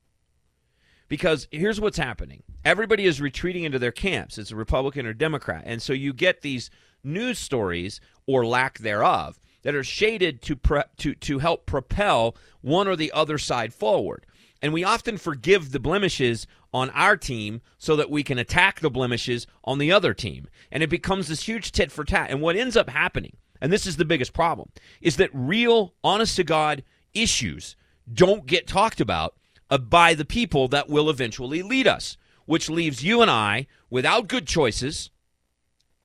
Because 1.07 1.47
here's 1.51 1.79
what's 1.79 1.97
happening 1.97 2.43
everybody 2.65 3.05
is 3.05 3.21
retreating 3.21 3.63
into 3.63 3.79
their 3.79 3.91
camps. 3.91 4.37
It's 4.37 4.51
a 4.51 4.55
Republican 4.55 5.05
or 5.05 5.13
Democrat. 5.13 5.63
And 5.65 5.81
so 5.81 5.93
you 5.93 6.13
get 6.13 6.41
these 6.41 6.69
news 7.03 7.39
stories 7.39 7.99
or 8.25 8.45
lack 8.45 8.79
thereof 8.79 9.39
that 9.63 9.75
are 9.75 9.83
shaded 9.83 10.41
to, 10.43 10.55
pre- 10.55 10.83
to, 10.97 11.15
to 11.15 11.39
help 11.39 11.65
propel 11.65 12.35
one 12.61 12.87
or 12.87 12.95
the 12.95 13.11
other 13.11 13.37
side 13.37 13.73
forward. 13.73 14.25
And 14.61 14.71
we 14.71 14.83
often 14.83 15.17
forgive 15.17 15.71
the 15.71 15.79
blemishes 15.79 16.47
on 16.73 16.89
our 16.91 17.17
team 17.17 17.61
so 17.77 17.95
that 17.97 18.09
we 18.09 18.23
can 18.23 18.37
attack 18.37 18.79
the 18.79 18.89
blemishes 18.89 19.45
on 19.63 19.77
the 19.77 19.91
other 19.91 20.13
team. 20.13 20.47
And 20.71 20.81
it 20.81 20.89
becomes 20.89 21.27
this 21.27 21.43
huge 21.43 21.71
tit 21.71 21.91
for 21.91 22.03
tat. 22.03 22.29
And 22.29 22.41
what 22.41 22.55
ends 22.55 22.77
up 22.77 22.89
happening, 22.89 23.35
and 23.59 23.71
this 23.71 23.85
is 23.85 23.97
the 23.97 24.05
biggest 24.05 24.33
problem, 24.33 24.69
is 25.01 25.17
that 25.17 25.29
real, 25.33 25.93
honest 26.03 26.37
to 26.37 26.43
God 26.43 26.83
issues 27.13 27.75
don't 28.11 28.45
get 28.45 28.67
talked 28.67 29.01
about 29.01 29.35
uh, 29.69 29.77
by 29.77 30.13
the 30.13 30.25
people 30.25 30.67
that 30.69 30.89
will 30.89 31.09
eventually 31.09 31.61
lead 31.61 31.87
us, 31.87 32.17
which 32.45 32.69
leaves 32.69 33.03
you 33.03 33.21
and 33.21 33.29
I 33.31 33.67
without 33.89 34.27
good 34.27 34.47
choices 34.47 35.09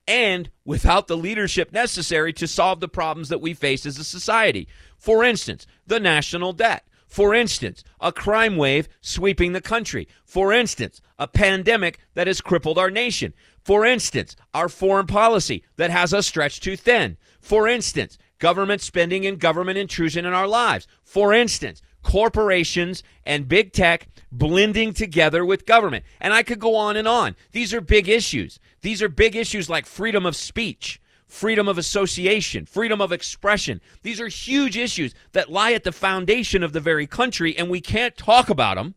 and 0.09 0.49
without 0.65 1.07
the 1.07 1.15
leadership 1.15 1.71
necessary 1.71 2.33
to 2.33 2.47
solve 2.47 2.79
the 2.79 2.87
problems 2.87 3.29
that 3.29 3.41
we 3.41 3.53
face 3.53 3.85
as 3.85 3.99
a 3.99 4.03
society. 4.03 4.67
For 4.97 5.23
instance, 5.23 5.67
the 5.85 5.99
national 5.99 6.53
debt. 6.53 6.83
For 7.07 7.35
instance, 7.35 7.83
a 8.01 8.11
crime 8.11 8.57
wave 8.57 8.89
sweeping 9.01 9.53
the 9.53 9.61
country. 9.61 10.07
For 10.25 10.51
instance, 10.51 10.99
a 11.19 11.27
pandemic 11.27 11.99
that 12.15 12.25
has 12.25 12.41
crippled 12.41 12.79
our 12.79 12.89
nation. 12.89 13.35
For 13.63 13.85
instance, 13.85 14.35
our 14.53 14.67
foreign 14.67 15.05
policy 15.05 15.63
that 15.75 15.91
has 15.91 16.11
us 16.11 16.25
stretched 16.25 16.63
too 16.63 16.75
thin. 16.75 17.17
For 17.39 17.67
instance, 17.67 18.17
government 18.39 18.81
spending 18.81 19.27
and 19.27 19.39
government 19.39 19.77
intrusion 19.77 20.25
in 20.25 20.33
our 20.33 20.47
lives. 20.47 20.87
For 21.03 21.33
instance, 21.33 21.83
corporations 22.03 23.03
and 23.25 23.47
big 23.47 23.73
tech 23.73 24.07
blending 24.31 24.93
together 24.93 25.43
with 25.43 25.65
government. 25.65 26.05
And 26.19 26.33
I 26.33 26.43
could 26.43 26.59
go 26.59 26.75
on 26.75 26.95
and 26.95 27.07
on. 27.07 27.35
These 27.51 27.73
are 27.73 27.81
big 27.81 28.07
issues. 28.07 28.59
These 28.81 29.01
are 29.01 29.09
big 29.09 29.35
issues 29.35 29.69
like 29.69 29.85
freedom 29.85 30.25
of 30.25 30.35
speech, 30.35 31.01
freedom 31.27 31.67
of 31.67 31.77
association, 31.77 32.65
freedom 32.65 33.01
of 33.01 33.11
expression. 33.11 33.81
These 34.01 34.21
are 34.21 34.27
huge 34.27 34.77
issues 34.77 35.13
that 35.33 35.51
lie 35.51 35.73
at 35.73 35.83
the 35.83 35.91
foundation 35.91 36.63
of 36.63 36.73
the 36.73 36.79
very 36.79 37.07
country, 37.07 37.57
and 37.57 37.69
we 37.69 37.81
can't 37.81 38.15
talk 38.15 38.49
about 38.49 38.75
them 38.75 38.95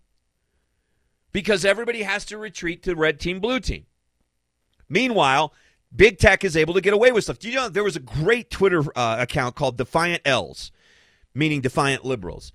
because 1.32 1.64
everybody 1.64 2.02
has 2.02 2.24
to 2.26 2.38
retreat 2.38 2.82
to 2.82 2.94
red 2.94 3.18
team, 3.18 3.40
blue 3.40 3.60
team. 3.60 3.86
Meanwhile, 4.88 5.54
big 5.94 6.18
tech 6.18 6.44
is 6.44 6.56
able 6.56 6.74
to 6.74 6.80
get 6.80 6.92
away 6.92 7.12
with 7.12 7.24
stuff. 7.24 7.38
Do 7.38 7.48
you 7.48 7.56
know 7.56 7.68
there 7.68 7.84
was 7.84 7.96
a 7.96 8.00
great 8.00 8.50
Twitter 8.50 8.82
uh, 8.94 9.16
account 9.18 9.54
called 9.54 9.78
Defiant 9.78 10.22
L's, 10.24 10.70
meaning 11.34 11.60
Defiant 11.62 12.04
Liberals, 12.04 12.52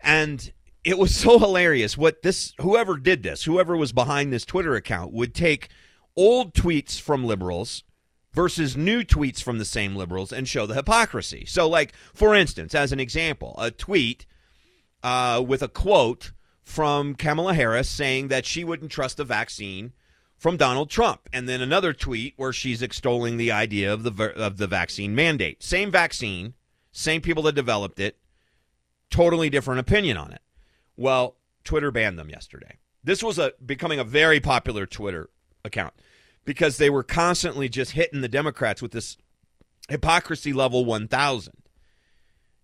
and 0.00 0.52
it 0.84 0.98
was 0.98 1.14
so 1.16 1.38
hilarious. 1.38 1.96
What 1.96 2.22
this 2.22 2.54
whoever 2.60 2.96
did 2.96 3.22
this, 3.22 3.44
whoever 3.44 3.76
was 3.76 3.92
behind 3.92 4.32
this 4.32 4.44
Twitter 4.44 4.74
account, 4.74 5.12
would 5.12 5.34
take 5.34 5.68
old 6.16 6.54
tweets 6.54 7.00
from 7.00 7.24
liberals 7.24 7.84
versus 8.32 8.76
new 8.76 9.02
tweets 9.02 9.42
from 9.42 9.58
the 9.58 9.64
same 9.64 9.96
liberals 9.96 10.32
and 10.32 10.46
show 10.46 10.66
the 10.66 10.74
hypocrisy. 10.74 11.44
So, 11.46 11.68
like 11.68 11.94
for 12.14 12.34
instance, 12.34 12.74
as 12.74 12.92
an 12.92 13.00
example, 13.00 13.54
a 13.58 13.70
tweet 13.70 14.26
uh, 15.02 15.42
with 15.46 15.62
a 15.62 15.68
quote 15.68 16.32
from 16.62 17.14
Kamala 17.14 17.54
Harris 17.54 17.88
saying 17.88 18.28
that 18.28 18.44
she 18.44 18.64
wouldn't 18.64 18.90
trust 18.90 19.16
the 19.16 19.24
vaccine 19.24 19.92
from 20.36 20.56
Donald 20.56 20.90
Trump, 20.90 21.28
and 21.32 21.48
then 21.48 21.62
another 21.62 21.92
tweet 21.92 22.34
where 22.36 22.52
she's 22.52 22.82
extolling 22.82 23.36
the 23.36 23.50
idea 23.50 23.92
of 23.92 24.02
the 24.02 24.32
of 24.36 24.58
the 24.58 24.66
vaccine 24.66 25.14
mandate. 25.14 25.62
Same 25.62 25.90
vaccine, 25.90 26.54
same 26.92 27.22
people 27.22 27.42
that 27.44 27.54
developed 27.54 27.98
it, 27.98 28.18
totally 29.10 29.50
different 29.50 29.80
opinion 29.80 30.16
on 30.16 30.32
it. 30.32 30.40
Well, 30.96 31.36
Twitter 31.64 31.90
banned 31.90 32.18
them 32.18 32.30
yesterday. 32.30 32.78
This 33.04 33.22
was 33.22 33.38
a 33.38 33.52
becoming 33.64 33.98
a 33.98 34.04
very 34.04 34.40
popular 34.40 34.86
Twitter 34.86 35.30
account 35.64 35.94
because 36.44 36.78
they 36.78 36.90
were 36.90 37.02
constantly 37.02 37.68
just 37.68 37.92
hitting 37.92 38.20
the 38.20 38.28
Democrats 38.28 38.82
with 38.82 38.92
this 38.92 39.16
hypocrisy 39.88 40.52
level 40.52 40.84
1000. 40.84 41.52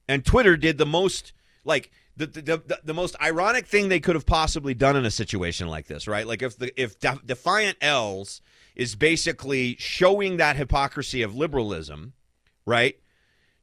And 0.09 0.25
Twitter 0.25 0.57
did 0.57 0.79
the 0.79 0.87
most 0.87 1.33
like 1.65 1.91
the, 2.17 2.27
the, 2.27 2.43
the, 2.43 2.81
the 2.85 2.95
most 2.95 3.17
ironic 3.23 3.67
thing 3.67 3.89
they 3.89 4.01
could 4.01 4.15
have 4.15 4.27
possibly 4.27 4.75
done 4.75 4.97
in 4.97 5.05
a 5.05 5.11
situation 5.11 5.69
like 5.69 5.87
this, 5.87 6.07
right? 6.07 6.27
Like 6.27 6.43
if 6.43 6.59
the 6.59 6.73
if 6.81 6.99
Defiant 6.99 7.79
L's 7.81 8.41
is 8.75 8.95
basically 8.95 9.77
showing 9.79 10.37
that 10.39 10.57
hypocrisy 10.57 11.23
of 11.23 11.35
liberalism, 11.35 12.15
right? 12.67 12.99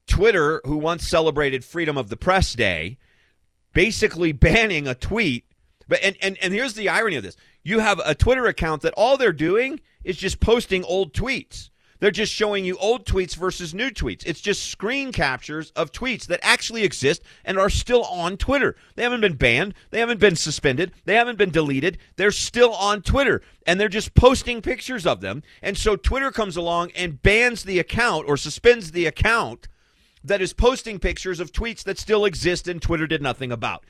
Twitter, 0.10 0.62
who 0.66 0.78
once 0.78 1.08
celebrated 1.08 1.64
Freedom 1.64 1.98
of 1.98 2.10
the 2.10 2.18
Press 2.18 2.54
Day, 2.54 2.98
basically 3.74 4.32
banning 4.34 4.88
a 4.88 4.96
tweet. 4.96 5.46
But 5.88 6.04
and, 6.04 6.18
and 6.22 6.38
and 6.42 6.54
here's 6.54 6.74
the 6.74 6.90
irony 6.90 7.16
of 7.16 7.24
this: 7.24 7.38
you 7.64 7.80
have 7.80 8.02
a 8.06 8.16
Twitter 8.16 8.46
account 8.46 8.82
that 8.82 8.94
all 8.98 9.18
they're 9.18 9.32
doing 9.32 9.80
is 10.04 10.18
just 10.18 10.40
posting 10.40 10.84
old 10.84 11.14
tweets. 11.14 11.70
They're 12.00 12.12
just 12.12 12.32
showing 12.32 12.64
you 12.64 12.78
old 12.78 13.06
tweets 13.06 13.36
versus 13.36 13.74
new 13.74 13.90
tweets. 13.90 14.24
It's 14.26 14.40
just 14.40 14.72
screen 14.72 15.12
captures 15.12 15.72
of 15.72 15.92
tweets 15.92 16.28
that 16.28 16.40
actually 16.42 16.84
exist 16.84 17.22
and 17.44 17.60
are 17.60 17.70
still 17.70 18.04
on 18.06 18.38
Twitter. 18.38 18.76
They 18.96 19.04
haven't 19.04 19.22
been 19.22 19.36
banned. 19.36 19.74
They 19.90 20.00
haven't 20.00 20.20
been 20.20 20.38
suspended. 20.38 20.94
They 21.04 21.16
haven't 21.16 21.38
been 21.38 21.50
deleted. 21.50 21.98
They're 22.16 22.32
still 22.32 22.74
on 22.74 23.02
Twitter 23.02 23.42
and 23.68 23.80
they're 23.80 23.90
just 23.90 24.14
posting 24.14 24.62
pictures 24.62 25.06
of 25.06 25.20
them. 25.20 25.44
And 25.62 25.78
so 25.78 25.96
Twitter 25.98 26.32
comes 26.32 26.56
along 26.56 26.92
and 26.96 27.22
bans 27.22 27.64
the 27.64 27.80
account 27.80 28.30
or 28.30 28.38
suspends 28.38 28.92
the 28.92 29.06
account 29.06 29.68
that 30.24 30.42
is 30.42 30.54
posting 30.54 31.00
pictures 31.00 31.40
of 31.40 31.52
tweets 31.52 31.84
that 31.84 32.00
still 32.00 32.26
exist 32.26 32.68
and 32.68 32.82
Twitter 32.82 33.08
did 33.08 33.22
nothing 33.22 33.52
about. 33.52 33.86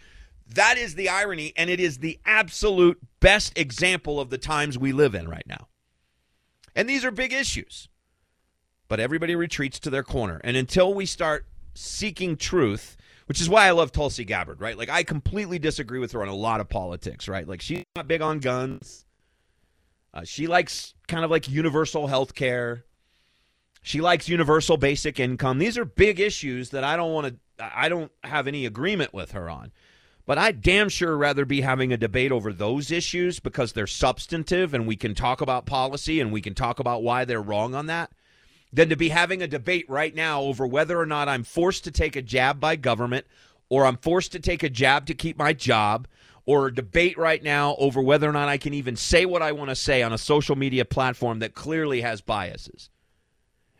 That 0.47 0.77
is 0.77 0.95
the 0.95 1.09
irony, 1.09 1.53
and 1.55 1.69
it 1.69 1.79
is 1.79 1.99
the 1.99 2.19
absolute 2.25 2.99
best 3.19 3.57
example 3.57 4.19
of 4.19 4.29
the 4.29 4.37
times 4.37 4.77
we 4.77 4.91
live 4.91 5.13
in 5.13 5.27
right 5.27 5.45
now. 5.45 5.67
And 6.75 6.89
these 6.89 7.05
are 7.05 7.11
big 7.11 7.33
issues. 7.33 7.87
But 8.87 8.99
everybody 8.99 9.35
retreats 9.35 9.79
to 9.79 9.91
their 9.91 10.03
corner. 10.03 10.41
And 10.43 10.57
until 10.57 10.93
we 10.93 11.05
start 11.05 11.45
seeking 11.75 12.35
truth, 12.35 12.97
which 13.27 13.39
is 13.39 13.47
why 13.47 13.67
I 13.67 13.71
love 13.71 13.91
Tulsi 13.91 14.25
Gabbard, 14.25 14.59
right? 14.59 14.75
Like, 14.75 14.89
I 14.89 15.03
completely 15.03 15.59
disagree 15.59 15.99
with 15.99 16.13
her 16.13 16.23
on 16.23 16.29
a 16.29 16.35
lot 16.35 16.61
of 16.61 16.67
politics, 16.67 17.27
right? 17.27 17.47
Like, 17.47 17.61
she's 17.61 17.83
not 17.95 18.07
big 18.07 18.23
on 18.23 18.39
guns. 18.39 19.05
Uh, 20.11 20.23
she 20.23 20.47
likes 20.47 20.95
kind 21.07 21.23
of 21.23 21.29
like 21.29 21.47
universal 21.47 22.07
health 22.07 22.33
care. 22.33 22.85
She 23.81 24.01
likes 24.01 24.29
universal 24.29 24.77
basic 24.77 25.19
income. 25.19 25.57
These 25.57 25.77
are 25.77 25.85
big 25.85 26.19
issues 26.19 26.69
that 26.71 26.83
I 26.83 26.95
don't 26.97 27.13
want 27.13 27.27
to 27.27 27.35
I 27.59 27.89
don't 27.89 28.11
have 28.23 28.47
any 28.47 28.65
agreement 28.65 29.13
with 29.13 29.31
her 29.31 29.49
on. 29.49 29.71
But 30.25 30.37
I'd 30.37 30.61
damn 30.61 30.89
sure 30.89 31.17
rather 31.17 31.43
be 31.43 31.61
having 31.61 31.91
a 31.91 31.97
debate 31.97 32.31
over 32.31 32.53
those 32.53 32.91
issues 32.91 33.39
because 33.39 33.73
they're 33.73 33.87
substantive 33.87 34.73
and 34.73 34.85
we 34.85 34.95
can 34.95 35.15
talk 35.15 35.41
about 35.41 35.65
policy 35.65 36.19
and 36.19 36.31
we 36.31 36.39
can 36.39 36.53
talk 36.53 36.79
about 36.79 37.01
why 37.01 37.25
they're 37.25 37.41
wrong 37.41 37.73
on 37.73 37.87
that 37.87 38.11
than 38.71 38.89
to 38.89 38.95
be 38.95 39.09
having 39.09 39.41
a 39.41 39.47
debate 39.47 39.89
right 39.89 40.13
now 40.13 40.41
over 40.41 40.67
whether 40.67 40.99
or 40.99 41.07
not 41.07 41.27
I'm 41.27 41.43
forced 41.43 41.83
to 41.85 41.91
take 41.91 42.15
a 42.15 42.21
jab 42.21 42.59
by 42.59 42.75
government 42.75 43.25
or 43.69 43.85
I'm 43.85 43.97
forced 43.97 44.31
to 44.33 44.39
take 44.39 44.61
a 44.61 44.69
jab 44.69 45.07
to 45.07 45.15
keep 45.15 45.35
my 45.35 45.51
job 45.51 46.07
or 46.45 46.67
a 46.67 46.73
debate 46.73 47.17
right 47.17 47.41
now 47.41 47.75
over 47.79 47.99
whether 48.01 48.29
or 48.29 48.33
not 48.33 48.49
I 48.49 48.57
can 48.57 48.75
even 48.75 48.95
say 48.95 49.25
what 49.25 49.41
I 49.41 49.51
want 49.51 49.69
to 49.69 49.75
say 49.75 50.03
on 50.03 50.13
a 50.13 50.17
social 50.19 50.55
media 50.55 50.85
platform 50.85 51.39
that 51.39 51.55
clearly 51.55 52.01
has 52.01 52.21
biases 52.21 52.91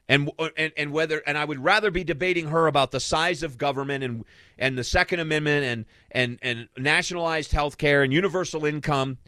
and, 0.10 0.32
uh, 0.39 0.50
and 0.58 0.74
and 0.75 0.92
whether 0.92 1.22
and 1.25 1.38
I 1.38 1.46
would 1.46 1.63
rather 1.63 1.92
be 1.92 2.04
debating 2.04 2.48
her 2.48 2.68
about 2.68 2.92
the 2.92 3.00
size 3.00 3.44
of 3.44 3.58
government 3.58 4.04
and 4.04 4.25
and 4.58 4.78
the 4.78 4.84
Second 4.84 5.20
Amendment 5.20 5.63
and 5.66 5.86
and 6.12 6.39
and 6.42 6.68
nationalized 6.78 7.51
health 7.51 7.78
care 7.78 8.01
and 8.01 8.12
universal 8.12 8.66
income 8.66 9.20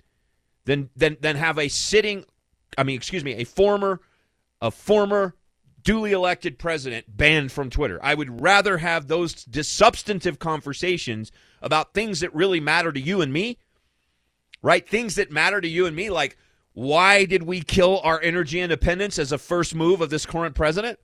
than 0.65 0.89
than 0.95 1.17
than 1.21 1.35
have 1.37 1.59
a 1.59 1.69
sitting 1.69 2.25
I 2.77 2.83
mean 2.83 2.95
excuse 2.97 3.23
me 3.23 3.33
a 3.35 3.43
former 3.43 4.01
a 4.59 4.71
former 4.71 5.35
duly 5.83 6.11
elected 6.11 6.59
president 6.59 7.05
banned 7.15 7.51
from 7.51 7.69
Twitter. 7.69 7.99
I 8.03 8.15
would 8.15 8.41
rather 8.41 8.79
have 8.79 9.07
those 9.07 9.45
substantive 9.67 10.39
conversations 10.39 11.31
about 11.61 11.93
things 11.93 12.19
that 12.19 12.33
really 12.35 12.59
matter 12.59 12.91
to 12.91 12.99
you 12.99 13.21
and 13.21 13.31
me. 13.31 13.57
Right? 14.63 14.87
Things 14.87 15.15
that 15.15 15.31
matter 15.31 15.59
to 15.59 15.67
you 15.67 15.87
and 15.87 15.95
me 15.95 16.11
like 16.11 16.37
why 16.73 17.25
did 17.25 17.43
we 17.43 17.61
kill 17.61 17.99
our 18.03 18.21
energy 18.21 18.59
independence 18.59 19.19
as 19.19 19.31
a 19.31 19.37
first 19.37 19.75
move 19.75 20.01
of 20.01 20.09
this 20.09 20.25
current 20.25 20.55
president? 20.55 20.99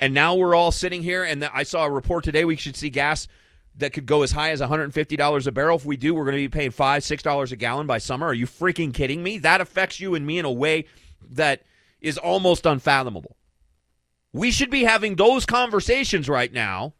And 0.00 0.14
now 0.14 0.34
we're 0.34 0.54
all 0.54 0.72
sitting 0.72 1.02
here, 1.02 1.22
and 1.22 1.44
I 1.44 1.62
saw 1.62 1.84
a 1.84 1.90
report 1.90 2.24
today 2.24 2.44
we 2.44 2.56
should 2.56 2.76
see 2.76 2.90
gas 2.90 3.28
that 3.76 3.92
could 3.92 4.06
go 4.06 4.22
as 4.22 4.32
high 4.32 4.50
as 4.50 4.60
$150 4.60 5.46
a 5.46 5.52
barrel. 5.52 5.76
If 5.76 5.84
we 5.84 5.96
do, 5.96 6.14
we're 6.14 6.24
going 6.24 6.36
to 6.36 6.42
be 6.42 6.48
paying 6.48 6.70
five, 6.70 7.04
six 7.04 7.22
dollars 7.22 7.52
a 7.52 7.56
gallon 7.56 7.86
by 7.86 7.98
summer. 7.98 8.26
Are 8.26 8.34
you 8.34 8.46
freaking 8.46 8.94
kidding 8.94 9.22
me? 9.22 9.38
That 9.38 9.60
affects 9.60 10.00
you 10.00 10.14
and 10.14 10.26
me 10.26 10.38
in 10.38 10.44
a 10.44 10.52
way 10.52 10.86
that 11.30 11.62
is 12.00 12.18
almost 12.18 12.66
unfathomable. 12.66 13.36
We 14.32 14.50
should 14.50 14.70
be 14.70 14.84
having 14.84 15.16
those 15.16 15.46
conversations 15.46 16.28
right 16.28 16.52
now 16.52 16.94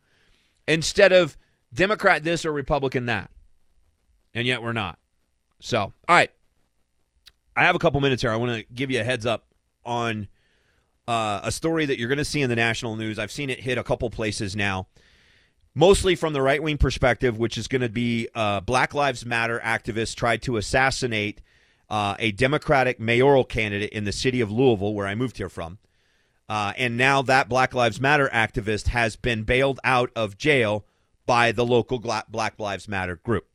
instead 0.66 1.12
of 1.12 1.36
Democrat 1.72 2.24
this 2.24 2.44
or 2.44 2.52
Republican 2.52 3.06
that. 3.06 3.30
And 4.32 4.46
yet 4.46 4.62
we're 4.62 4.72
not. 4.72 4.98
So, 5.60 5.78
all 5.78 5.92
right. 6.08 6.30
I 7.56 7.64
have 7.64 7.76
a 7.76 7.78
couple 7.78 8.00
minutes 8.00 8.22
here. 8.22 8.30
I 8.30 8.36
want 8.36 8.52
to 8.52 8.74
give 8.74 8.90
you 8.90 9.00
a 9.00 9.04
heads 9.04 9.26
up 9.26 9.46
on 9.84 10.28
uh, 11.06 11.40
a 11.44 11.52
story 11.52 11.86
that 11.86 11.98
you're 11.98 12.08
going 12.08 12.18
to 12.18 12.24
see 12.24 12.42
in 12.42 12.50
the 12.50 12.56
national 12.56 12.96
news. 12.96 13.18
I've 13.18 13.30
seen 13.30 13.50
it 13.50 13.60
hit 13.60 13.78
a 13.78 13.84
couple 13.84 14.10
places 14.10 14.56
now, 14.56 14.88
mostly 15.74 16.16
from 16.16 16.32
the 16.32 16.42
right 16.42 16.62
wing 16.62 16.78
perspective, 16.78 17.38
which 17.38 17.56
is 17.56 17.68
going 17.68 17.82
to 17.82 17.88
be 17.88 18.28
uh, 18.34 18.60
Black 18.60 18.94
Lives 18.94 19.24
Matter 19.24 19.60
activists 19.62 20.14
tried 20.14 20.42
to 20.42 20.56
assassinate 20.56 21.40
uh, 21.88 22.16
a 22.18 22.32
Democratic 22.32 22.98
mayoral 22.98 23.44
candidate 23.44 23.90
in 23.90 24.04
the 24.04 24.12
city 24.12 24.40
of 24.40 24.50
Louisville, 24.50 24.94
where 24.94 25.06
I 25.06 25.14
moved 25.14 25.36
here 25.36 25.48
from. 25.50 25.78
Uh, 26.48 26.72
and 26.76 26.96
now 26.96 27.22
that 27.22 27.48
Black 27.48 27.72
Lives 27.72 28.00
Matter 28.00 28.28
activist 28.32 28.88
has 28.88 29.16
been 29.16 29.44
bailed 29.44 29.80
out 29.84 30.10
of 30.16 30.36
jail 30.36 30.84
by 31.26 31.52
the 31.52 31.64
local 31.64 31.98
Black 31.98 32.58
Lives 32.58 32.88
Matter 32.88 33.16
group. 33.16 33.46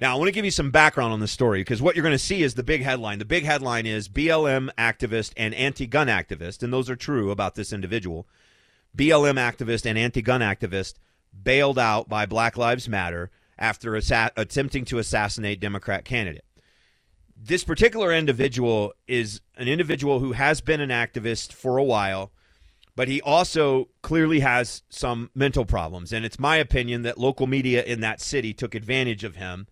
Now, 0.00 0.14
I 0.14 0.18
want 0.18 0.28
to 0.28 0.32
give 0.32 0.44
you 0.44 0.52
some 0.52 0.70
background 0.70 1.12
on 1.12 1.18
the 1.18 1.26
story 1.26 1.60
because 1.60 1.82
what 1.82 1.96
you're 1.96 2.04
going 2.04 2.14
to 2.14 2.18
see 2.18 2.42
is 2.44 2.54
the 2.54 2.62
big 2.62 2.82
headline. 2.82 3.18
The 3.18 3.24
big 3.24 3.44
headline 3.44 3.84
is 3.84 4.08
BLM 4.08 4.70
activist 4.78 5.32
and 5.36 5.52
anti 5.54 5.86
gun 5.86 6.06
activist, 6.06 6.62
and 6.62 6.72
those 6.72 6.88
are 6.88 6.94
true 6.94 7.32
about 7.32 7.56
this 7.56 7.72
individual. 7.72 8.28
BLM 8.96 9.34
activist 9.34 9.86
and 9.86 9.98
anti 9.98 10.22
gun 10.22 10.40
activist 10.40 10.94
bailed 11.42 11.80
out 11.80 12.08
by 12.08 12.26
Black 12.26 12.56
Lives 12.56 12.88
Matter 12.88 13.32
after 13.58 13.96
assa- 13.96 14.30
attempting 14.36 14.84
to 14.84 14.98
assassinate 14.98 15.58
Democrat 15.58 16.04
candidate. 16.04 16.44
This 17.36 17.64
particular 17.64 18.12
individual 18.12 18.92
is 19.08 19.40
an 19.56 19.66
individual 19.66 20.20
who 20.20 20.32
has 20.32 20.60
been 20.60 20.80
an 20.80 20.90
activist 20.90 21.52
for 21.52 21.76
a 21.76 21.84
while, 21.84 22.30
but 22.94 23.08
he 23.08 23.20
also 23.20 23.88
clearly 24.02 24.40
has 24.40 24.82
some 24.88 25.30
mental 25.34 25.64
problems. 25.64 26.12
And 26.12 26.24
it's 26.24 26.38
my 26.38 26.56
opinion 26.56 27.02
that 27.02 27.18
local 27.18 27.48
media 27.48 27.82
in 27.82 28.00
that 28.00 28.20
city 28.20 28.52
took 28.52 28.76
advantage 28.76 29.24
of 29.24 29.34
him 29.34 29.66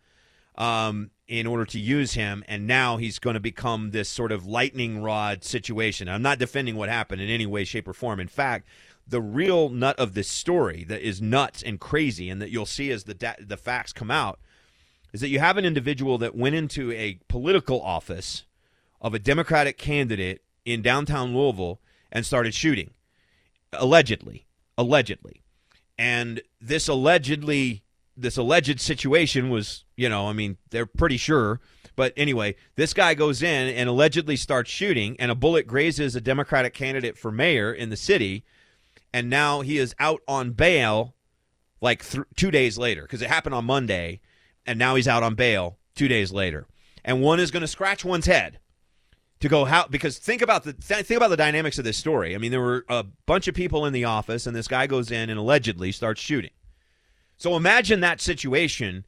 um, 0.57 1.11
in 1.29 1.47
order 1.47 1.65
to 1.67 1.79
use 1.79 2.15
him, 2.15 2.45
and 2.47 2.67
now 2.67 2.97
he's 2.97 3.19
going 3.19 3.35
to 3.35 3.41
become 3.41 3.91
this 3.91 4.09
sort 4.09 4.33
of 4.33 4.47
lightning 4.47 5.03
rod 5.03 5.45
situation. 5.45 6.09
I'm 6.09 6.23
not 6.23 6.39
defending 6.39 6.77
what 6.77 6.89
happened 6.89 7.21
in 7.21 7.29
any 7.29 7.47
way, 7.47 7.65
shape, 7.65 7.89
or 7.89 7.93
form. 7.93 8.21
In 8.21 8.29
fact, 8.29 8.67
the 9.07 9.21
real 9.21 9.69
nut 9.69 9.99
of 9.99 10.15
this 10.15 10.29
story 10.29 10.85
that 10.85 11.01
is 11.01 11.21
nuts 11.21 11.63
and 11.63 11.79
crazy, 11.79 12.31
and 12.31 12.41
that 12.41 12.51
you'll 12.51 12.67
see 12.67 12.91
as 12.91 13.05
the 13.05 13.15
da- 13.15 13.35
the 13.41 13.57
facts 13.57 13.93
come 13.93 14.11
out, 14.11 14.41
is 15.13 15.21
that 15.21 15.29
you 15.29 15.39
have 15.39 15.57
an 15.57 15.65
individual 15.65 16.19
that 16.19 16.35
went 16.35 16.55
into 16.55 16.93
a 16.93 17.19
political 17.29 17.81
office 17.83 18.45
of 19.01 19.15
a 19.15 19.19
Democratic 19.19 19.79
candidate 19.79 20.43
in 20.65 20.83
downtown 20.83 21.35
Louisville 21.35 21.81
and 22.11 22.27
started 22.27 22.55
shooting, 22.55 22.91
allegedly, 23.73 24.47
allegedly, 24.77 25.43
and 25.99 26.41
this 26.61 26.89
allegedly 26.89 27.83
this 28.17 28.37
alleged 28.37 28.81
situation 28.81 29.51
was, 29.51 29.85
you 29.97 30.09
know, 30.09 30.29
I 30.29 30.33
mean, 30.33 30.57
they're 30.71 30.87
pretty 30.87 31.17
sure. 31.17 31.61
But 31.97 32.13
anyway, 32.17 32.57
this 32.77 32.93
guy 32.93 33.15
goes 33.15 33.43
in 33.43 33.75
and 33.75 33.89
allegedly 33.89 34.37
starts 34.37 34.71
shooting, 34.71 35.17
and 35.19 35.31
a 35.31 35.35
bullet 35.35 35.67
grazes 35.67 36.15
a 36.15 36.21
Democratic 36.21 36.75
candidate 36.75 37.17
for 37.17 37.33
mayor 37.33 37.73
in 37.73 37.89
the 37.91 37.97
city. 37.97 38.45
And 39.13 39.31
now 39.31 39.63
he 39.63 39.79
is 39.79 39.95
out 39.99 40.21
on 40.29 40.53
bail 40.53 41.15
like 41.81 42.05
th- 42.09 42.27
two 42.37 42.51
days 42.51 42.77
later 42.77 43.03
because 43.03 43.23
it 43.23 43.29
happened 43.29 43.55
on 43.55 43.65
Monday, 43.65 44.21
and 44.67 44.79
now 44.79 44.95
he's 44.95 45.09
out 45.09 45.23
on 45.23 45.35
bail 45.35 45.79
two 45.95 46.09
days 46.09 46.33
later. 46.33 46.67
And 47.05 47.23
one 47.23 47.41
is 47.41 47.51
going 47.51 47.63
to 47.63 47.69
scratch 47.69 48.05
one's 48.05 48.27
head 48.27 48.59
to 49.41 49.49
go 49.49 49.65
how 49.65 49.87
because 49.87 50.19
think 50.19 50.43
about 50.43 50.65
the 50.65 50.73
think 50.73 51.11
about 51.17 51.31
the 51.31 51.37
dynamics 51.37 51.79
of 51.79 51.85
this 51.85 51.97
story. 51.97 52.35
I 52.35 52.39
mean, 52.39 52.51
there 52.51 52.61
were 52.61 52.85
a 52.89 53.05
bunch 53.27 53.49
of 53.49 53.55
people 53.55 53.87
in 53.87 53.93
the 53.93 54.05
office, 54.05 54.47
and 54.47 54.55
this 54.55 54.69
guy 54.69 54.87
goes 54.87 55.11
in 55.11 55.31
and 55.31 55.39
allegedly 55.39 55.93
starts 55.93 56.21
shooting. 56.21 56.51
So 57.37 57.57
imagine 57.57 58.01
that 58.01 58.21
situation 58.21 59.05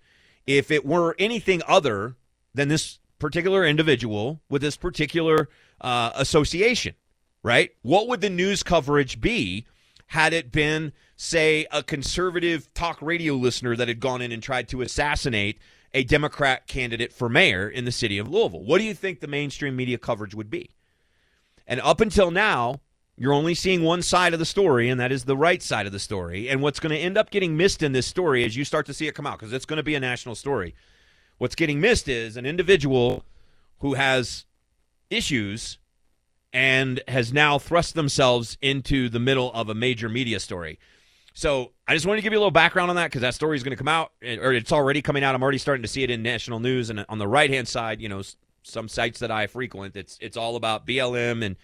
if 0.47 0.71
it 0.71 0.85
were 0.85 1.14
anything 1.19 1.62
other 1.67 2.17
than 2.55 2.69
this 2.69 2.99
particular 3.19 3.64
individual 3.64 4.41
with 4.49 4.62
this 4.62 4.77
particular 4.77 5.49
uh, 5.81 6.11
association, 6.14 6.95
right? 7.43 7.71
What 7.83 8.09
would 8.09 8.21
the 8.21 8.31
news 8.31 8.62
coverage 8.62 9.21
be 9.21 9.67
had 10.09 10.33
it 10.33 10.51
been, 10.51 10.93
say, 11.17 11.67
a 11.71 11.83
conservative 11.83 12.73
talk 12.75 13.01
radio 13.03 13.35
listener 13.35 13.77
that 13.77 13.88
had 13.88 14.01
gone 14.01 14.23
in 14.23 14.33
and 14.33 14.43
tried 14.43 14.69
to 14.69 14.83
assassinate 14.83 15.59
a 15.93 16.05
Democrat 16.05 16.67
candidate 16.67 17.12
for 17.12 17.29
mayor 17.29 17.69
in 17.69 17.85
the 17.85 17.93
city 17.93 18.19
of 18.19 18.29
Louisville? 18.29 18.64
What 18.64 18.79
do 18.79 18.85
you 18.85 18.95
think 18.95 19.21
the 19.21 19.27
mainstream 19.27 19.77
media 19.77 19.99
coverage 19.99 20.35
would 20.35 20.51
be? 20.51 20.71
And 21.67 21.81
up 21.81 22.01
until 22.01 22.31
now, 22.31 22.81
you're 23.18 23.33
only 23.33 23.54
seeing 23.54 23.83
one 23.83 24.00
side 24.00 24.33
of 24.33 24.38
the 24.38 24.44
story, 24.44 24.88
and 24.88 25.00
that 25.00 25.11
is 25.11 25.24
the 25.24 25.37
right 25.37 25.62
side 25.62 25.87
of 25.87 25.92
the 25.92 25.98
story. 25.98 26.48
And 26.48 26.62
what's 26.62 26.78
going 26.78 26.92
to 26.94 26.98
end 26.98 27.18
up 27.18 27.31
getting 27.31 27.57
missed 27.57 27.83
in 27.83 27.92
this 27.92 28.07
story 28.07 28.44
as 28.44 28.57
you 28.57 28.64
start 28.64 28.87
to 28.87 28.94
see 28.94 29.09
it 29.09 29.14
come 29.14 29.26
out, 29.26 29.38
because 29.38 29.52
it's 29.52 29.64
going 29.64 29.78
to 29.78 29.83
be 29.83 29.96
a 29.96 30.00
national 30.00 30.37
story. 30.37 30.74
What's 31.38 31.57
getting 31.57 31.81
missed 31.81 32.09
is 32.09 32.37
an 32.37 32.46
individual 32.46 33.24
who 33.81 33.94
has 33.94 34.44
issues 35.11 35.78
and 36.52 37.00
has 37.09 37.33
now 37.33 37.59
thrust 37.59 37.94
themselves 37.94 38.57
into 38.62 39.09
the 39.09 39.18
middle 39.18 39.52
of 39.52 39.68
a 39.68 39.74
major 39.74 40.09
media 40.09 40.38
story. 40.40 40.78
So 41.35 41.72
I 41.87 41.94
just 41.94 42.07
wanted 42.07 42.18
to 42.18 42.22
give 42.22 42.33
you 42.33 42.38
a 42.38 42.40
little 42.40 42.50
background 42.50 42.90
on 42.90 42.96
that 42.96 43.07
because 43.07 43.20
that 43.20 43.35
story 43.35 43.57
is 43.57 43.62
going 43.62 43.70
to 43.70 43.76
come 43.76 43.88
out, 43.88 44.12
or 44.22 44.52
it's 44.52 44.72
already 44.72 45.02
coming 45.02 45.22
out. 45.22 45.35
I'm 45.35 45.42
already 45.42 45.59
starting 45.59 45.83
to 45.83 45.88
see 45.88 46.02
it 46.02 46.11
in 46.11 46.22
national 46.22 46.61
news. 46.61 46.90
And 46.90 47.04
on 47.09 47.18
the 47.18 47.28
right 47.28 47.50
hand 47.50 47.68
side, 47.68 48.00
you 48.00 48.09
know, 48.09 48.22
some 48.62 48.88
sites 48.88 49.20
that 49.20 49.31
I 49.31 49.46
frequent, 49.46 49.96
it's 49.96 50.18
it's 50.20 50.37
all 50.37 50.57
about 50.57 50.87
BLM 50.87 51.44
and 51.44 51.57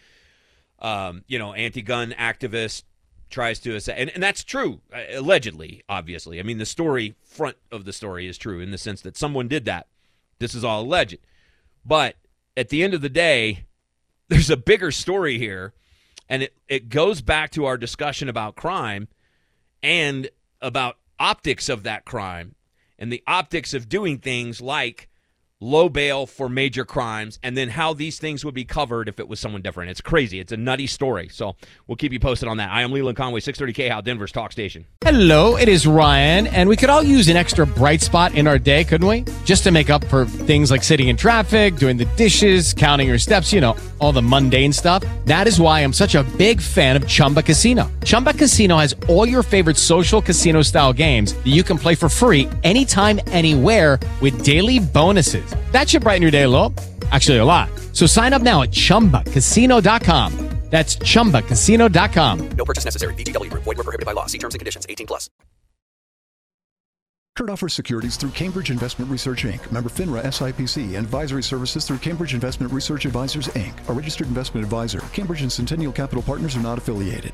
um, 0.85 1.25
you 1.27 1.39
know, 1.39 1.55
anti-gun 1.55 2.15
activist 2.19 2.83
tries 3.31 3.59
to 3.61 3.75
assess, 3.75 3.97
and, 3.97 4.11
and 4.11 4.23
that's 4.23 4.45
true, 4.45 4.83
uh, 4.93 5.01
allegedly, 5.15 5.83
obviously. 5.89 6.39
I 6.39 6.43
mean, 6.43 6.59
the 6.59 6.67
story 6.67 7.15
front 7.25 7.57
of 7.73 7.87
the 7.87 7.93
story 7.93 8.29
is 8.29 8.37
true 8.37 8.61
in 8.61 8.71
the 8.71 8.77
sense 8.77 9.01
that 9.01 9.17
someone 9.17 9.49
did 9.49 9.65
that. 9.65 9.87
This 10.41 10.55
is 10.55 10.63
all 10.63 10.83
alleged, 10.83 11.17
but 11.87 12.17
at 12.55 12.69
the 12.69 12.85
end 12.85 12.93
of 12.93 13.01
the 13.01 13.09
day, 13.09 13.65
there's 14.29 14.51
a 14.51 14.59
bigger 14.59 14.91
story 14.91 15.39
here, 15.39 15.73
and 16.29 16.43
it 16.43 16.55
it 16.69 16.91
goes 16.91 17.23
back 17.23 17.51
to 17.53 17.65
our 17.65 17.79
discussion 17.79 18.29
about 18.29 18.55
crime 18.55 19.09
and 19.83 20.29
about 20.61 20.99
optics 21.19 21.71
of 21.71 21.83
that 21.85 22.05
crime 22.05 22.55
and 22.99 23.11
the 23.11 23.23
optics 23.27 23.73
of 23.73 23.89
doing 23.89 24.19
things 24.19 24.61
like 24.61 25.09
low 25.65 25.89
bail 25.89 26.27
for 26.27 26.49
major 26.49 26.85
crimes, 26.85 27.39
and 27.43 27.57
then 27.57 27.71
how 27.71 27.95
these 27.95 28.19
things 28.19 28.45
would 28.45 28.55
be 28.55 28.65
covered 28.65 29.09
if 29.09 29.19
it 29.19 29.29
was 29.29 29.41
someone 29.41 29.63
different. 29.63 29.91
It's 29.91 30.01
crazy. 30.01 30.39
It's 30.39 30.53
a 30.53 30.57
nutty 30.57 30.87
story. 30.87 31.29
So 31.31 31.57
we'll 31.87 31.97
keep 31.97 32.13
you 32.13 32.21
posted 32.21 32.49
on 32.49 32.59
that. 32.59 32.71
I 32.71 32.83
am 32.83 32.93
Leland 32.93 33.17
Conway, 33.17 33.41
630 33.41 33.89
KHOW 33.89 34.01
Denver's 34.03 34.33
Talk 34.33 34.53
Station. 34.53 34.87
Hello, 35.01 35.57
it 35.57 35.69
is 35.69 35.87
Ryan, 35.87 36.47
and 36.49 36.69
we 36.69 36.77
could 36.77 36.91
all 36.91 37.03
use 37.03 37.29
an 37.29 37.37
extra 37.37 37.67
bright 37.67 38.03
spot 38.03 38.35
in 38.35 38.47
our 38.47 38.59
day, 38.59 38.85
couldn't 38.85 39.09
we? 39.09 39.25
Just 39.45 39.63
to 39.65 39.71
make 39.71 39.89
up 39.89 40.05
for 40.05 40.27
things 40.27 40.71
like 40.71 40.83
sitting 40.83 41.09
in 41.09 41.17
traffic, 41.17 41.77
doing 41.77 41.97
the 41.97 42.05
dishes, 42.17 42.75
counting 42.75 43.09
your 43.09 43.19
steps, 43.19 43.53
you 43.53 43.61
know, 43.61 43.77
all 44.01 44.13
the 44.13 44.23
mundane 44.23 44.73
stuff. 44.73 45.03
That 45.25 45.47
is 45.47 45.59
why 45.59 45.81
I'm 45.81 45.93
such 45.93 46.15
a 46.15 46.25
big 46.37 46.61
fan 46.61 46.97
of 46.97 47.07
Chumba 47.09 47.43
Casino. 47.43 47.91
Chumba 48.05 48.35
Casino 48.35 48.77
has 48.77 48.95
all 49.09 49.27
your 49.27 49.43
favorite 49.43 49.77
social 49.77 50.21
casino 50.21 50.63
style 50.63 50.93
games 50.93 51.35
that 51.35 51.47
you 51.47 51.63
can 51.63 51.79
play 51.79 51.95
for 51.95 52.09
free 52.09 52.49
anytime, 52.63 53.21
anywhere 53.29 53.99
with 54.21 54.45
daily 54.45 54.79
bonuses. 54.79 55.54
That 55.73 55.89
should 55.89 56.03
brighten 56.03 56.23
your 56.23 56.31
day 56.31 56.43
a 56.43 56.49
little. 56.49 56.75
Actually, 57.11 57.39
a 57.39 57.45
lot. 57.45 57.69
So 57.93 58.07
sign 58.07 58.33
up 58.33 58.43
now 58.43 58.63
at 58.63 58.71
ChumbaCasino.com. 58.71 60.51
That's 60.71 60.97
ChumbaCasino.com. 60.97 62.49
No 62.57 62.65
purchase 62.65 62.85
necessary. 62.85 63.15
VGW. 63.15 63.53
Void 63.53 63.77
were 63.77 63.85
prohibited 63.85 64.07
by 64.07 64.11
law. 64.13 64.27
See 64.27 64.39
terms 64.39 64.55
and 64.55 64.59
conditions. 64.59 64.85
18 64.89 65.07
plus. 65.07 65.31
Kurt 67.37 67.51
offers 67.51 67.75
securities 67.75 68.17
through 68.17 68.31
Cambridge 68.31 68.71
Investment 68.71 69.11
Research 69.11 69.43
Inc., 69.45 69.71
member 69.73 69.91
FINRA 69.91 70.23
SIPC, 70.25 70.97
and 70.97 71.05
advisory 71.05 71.43
services 71.43 71.85
through 71.85 71.99
Cambridge 71.99 72.33
Investment 72.33 72.73
Research 72.73 73.07
Advisors 73.07 73.49
Inc., 73.49 73.73
a 73.89 73.93
registered 73.93 74.29
investment 74.29 74.65
advisor. 74.65 75.01
Cambridge 75.13 75.43
and 75.43 75.51
Centennial 75.51 75.93
Capital 75.93 76.23
Partners 76.23 76.57
are 76.57 76.61
not 76.61 76.79
affiliated. 76.79 77.33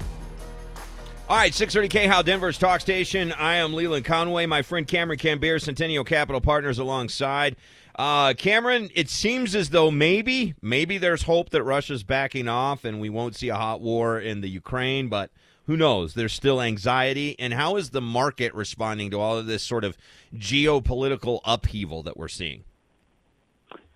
All 1.28 1.36
right, 1.36 1.54
630 1.54 2.08
KHOW, 2.08 2.22
Denver's 2.22 2.58
Talk 2.58 2.80
Station. 2.80 3.32
I 3.32 3.56
am 3.56 3.72
Leland 3.72 4.04
Conway. 4.04 4.46
My 4.46 4.62
friend 4.62 4.86
Cameron 4.86 5.18
Cambier, 5.18 5.62
Centennial 5.62 6.04
Capital 6.04 6.40
Partners 6.40 6.78
alongside. 6.78 7.56
Uh, 7.96 8.34
Cameron, 8.34 8.90
it 8.94 9.08
seems 9.08 9.54
as 9.54 9.70
though 9.70 9.90
maybe, 9.90 10.54
maybe 10.62 10.98
there's 10.98 11.22
hope 11.22 11.50
that 11.50 11.62
Russia's 11.62 12.02
backing 12.02 12.48
off 12.48 12.84
and 12.84 13.00
we 13.00 13.10
won't 13.10 13.36
see 13.36 13.48
a 13.48 13.56
hot 13.56 13.80
war 13.80 14.18
in 14.18 14.40
the 14.40 14.48
Ukraine, 14.48 15.08
but 15.08 15.30
who 15.66 15.76
knows? 15.76 16.14
There's 16.14 16.32
still 16.32 16.60
anxiety. 16.60 17.36
And 17.38 17.52
how 17.54 17.76
is 17.76 17.90
the 17.90 18.00
market 18.00 18.54
responding 18.54 19.10
to 19.10 19.20
all 19.20 19.38
of 19.38 19.46
this 19.46 19.62
sort 19.62 19.84
of 19.84 19.96
geopolitical 20.34 21.40
upheaval 21.44 22.02
that 22.04 22.16
we're 22.16 22.28
seeing? 22.28 22.64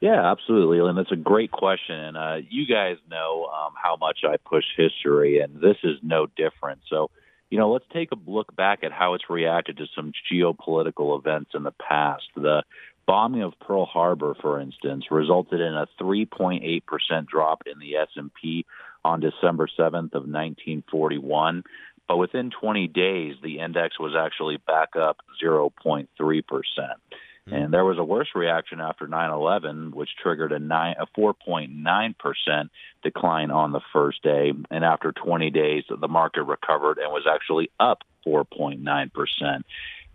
Yeah, 0.01 0.31
absolutely. 0.31 0.87
And 0.87 0.99
that's 0.99 1.13
a 1.13 1.17
great 1.17 1.51
question. 1.51 1.97
And 1.97 2.17
uh, 2.17 2.37
you 2.51 2.67
guys 2.67 2.99
know 3.11 3.47
um, 3.47 3.73
how 3.83 3.97
much 3.97 4.19
I 4.23 4.37
push 4.37 4.65
history, 4.77 5.41
and 5.41 5.61
this 5.61 5.79
is 5.83 5.97
no 6.03 6.27
different. 6.27 6.81
So, 6.91 7.11
you 7.51 7.59
know, 7.59 7.73
let's 7.73 7.87
take 7.93 8.13
a 8.13 8.17
look 8.27 8.55
back 8.55 8.85
at 8.85 8.93
how 8.93 9.15
it's 9.15 9.31
reacted 9.31 9.79
to 9.79 9.87
some 9.97 10.13
geopolitical 10.31 11.19
events 11.19 11.53
in 11.55 11.63
the 11.63 11.73
past. 11.73 12.25
The 12.37 12.65
bombing 13.07 13.43
of 13.43 13.59
Pearl 13.61 13.87
Harbor, 13.87 14.35
for 14.41 14.61
instance, 14.61 15.07
resulted 15.11 15.61
in 15.61 15.75
a 15.75 15.87
3.8% 16.01 17.27
drop 17.27 17.63
in 17.67 17.79
the 17.79 17.97
S&P 17.97 18.65
on 19.05 19.21
December 19.21 19.69
7th 19.79 20.15
of 20.15 20.27
1941. 20.27 21.65
But 22.07 22.17
within 22.19 22.51
20 22.51 22.89
days, 22.89 23.37
the 23.43 23.61
index 23.61 23.99
was 23.99 24.15
actually 24.19 24.59
back 24.59 24.97
up 24.97 25.19
0.3 25.43 26.09
percent. 26.47 27.01
And 27.47 27.75
there 27.75 27.85
was 27.85 27.99
a 27.99 28.05
worse 28.05 28.29
reaction 28.35 28.81
after 28.81 29.07
9/11, 29.07 29.93
which 29.93 30.09
triggered 30.23 30.53
a 30.53 30.59
nine 30.59 30.97
a 30.99 31.07
4.9 31.07 32.17
percent 32.17 32.71
decline 33.03 33.51
on 33.51 33.73
the 33.73 33.83
first 33.93 34.23
day. 34.23 34.53
And 34.71 34.85
after 34.85 35.13
20 35.13 35.51
days, 35.51 35.85
the 35.89 36.09
market 36.09 36.45
recovered 36.45 36.99
and 36.99 37.13
was 37.13 37.27
actually 37.31 37.71
up 37.79 38.03
4.9 38.27 39.13
percent. 39.13 39.67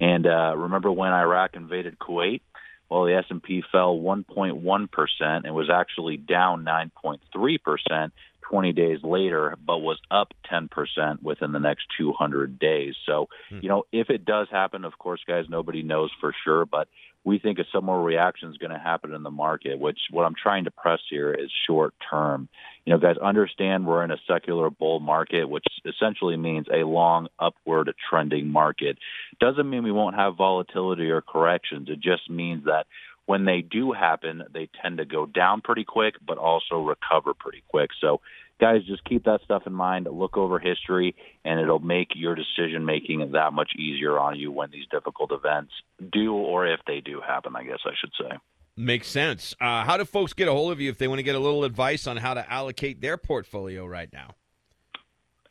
And 0.02 0.26
uh, 0.26 0.54
remember 0.56 0.92
when 0.92 1.12
Iraq 1.12 1.56
invaded 1.56 2.00
Kuwait? 2.00 2.42
Well, 2.90 3.06
the 3.06 3.16
S&P 3.16 3.64
fell 3.72 3.98
1.1 3.98 4.92
percent 4.92 5.46
and 5.46 5.54
was 5.54 5.70
actually 5.70 6.18
down 6.18 6.66
9.3 6.66 7.62
percent 7.62 8.14
20 8.50 8.74
days 8.74 9.00
later, 9.04 9.56
but 9.66 9.80
was 9.80 10.00
up 10.10 10.34
10% 10.52 11.22
within 11.22 11.52
the 11.52 11.60
next 11.60 11.84
200 11.98 12.60
days. 12.60 12.96
So, 13.06 13.28
hmm. 13.50 13.60
you 13.62 13.70
know, 13.70 13.84
if 13.92 14.10
it 14.10 14.26
does 14.26 14.48
happen, 14.52 14.86
of 14.86 14.98
course, 14.98 15.22
guys, 15.28 15.46
nobody 15.50 15.84
knows 15.84 16.12
for 16.20 16.34
sure, 16.44 16.66
but 16.66 16.88
we 17.26 17.38
think 17.38 17.60
a 17.60 17.66
similar 17.74 18.02
reaction 18.02 18.50
is 18.50 18.58
going 18.58 18.72
to 18.72 18.80
happen 18.80 19.14
in 19.14 19.24
the 19.24 19.32
market, 19.32 19.78
which 19.78 20.00
what 20.10 20.24
I'm 20.24 20.36
trying 20.42 20.64
to 20.66 20.72
press 20.72 21.00
here 21.10 21.34
is 21.34 21.52
short 21.68 21.94
term. 22.10 22.48
You 22.86 22.94
know, 22.94 23.00
guys, 23.00 23.18
understand 23.18 23.86
we're 23.86 24.04
in 24.04 24.12
a 24.12 24.18
secular 24.26 24.70
bull 24.70 25.00
market, 25.00 25.50
which 25.50 25.66
essentially 25.86 26.38
means 26.38 26.68
a 26.74 26.86
long 26.86 27.28
upward 27.38 27.94
trending 28.10 28.48
market. 28.48 28.98
Doesn't 29.40 29.70
mean 29.70 29.84
we 29.84 29.92
won't 29.92 30.16
have 30.16 30.38
volatility 30.38 31.10
or 31.12 31.22
corrections. 31.22 31.90
It 31.90 32.00
just 32.00 32.30
means 32.30 32.66
that 32.66 32.88
when 33.30 33.46
they 33.46 33.62
do 33.62 33.92
happen, 33.92 34.42
they 34.56 34.68
tend 34.82 34.98
to 34.98 35.06
go 35.06 35.28
down 35.28 35.62
pretty 35.62 35.84
quick, 35.84 36.16
but 36.26 36.40
also 36.40 36.82
recover 36.82 37.36
pretty 37.36 37.62
quick. 37.68 37.92
So, 38.02 38.22
guys, 38.60 38.82
just 38.88 39.04
keep 39.06 39.26
that 39.26 39.42
stuff 39.46 39.68
in 39.68 39.74
mind. 39.74 40.08
Look 40.12 40.36
over 40.36 40.58
history, 40.58 41.16
and 41.46 41.60
it'll 41.60 41.78
make 41.78 42.08
your 42.16 42.34
decision 42.34 42.86
making 42.86 43.34
that 43.34 43.54
much 43.54 43.74
easier 43.78 44.18
on 44.18 44.40
you 44.40 44.52
when 44.52 44.72
these 44.72 44.88
difficult 44.90 45.32
events 45.32 45.72
do, 46.12 46.34
or 46.34 46.66
if 46.66 46.80
they 46.88 47.02
do 47.02 47.22
happen, 47.22 47.56
I 47.56 47.66
guess 47.66 47.78
I 47.86 47.92
should 48.02 48.14
say. 48.20 48.36
Makes 48.76 49.10
sense. 49.10 49.54
Uh, 49.62 49.84
how 49.84 49.98
do 49.98 50.06
folks 50.06 50.34
get 50.34 50.48
a 50.48 50.52
hold 50.52 50.72
of 50.72 50.82
you 50.82 50.90
if 50.90 50.98
they 50.98 51.08
want 51.08 51.20
to 51.20 51.24
get 51.24 51.36
a 51.36 51.40
little 51.40 51.66
advice 51.66 52.08
on 52.08 52.18
how 52.18 52.34
to 52.34 52.52
allocate 52.52 53.00
their 53.00 53.18
portfolio 53.18 53.86
right 53.86 54.12
now? 54.12 54.34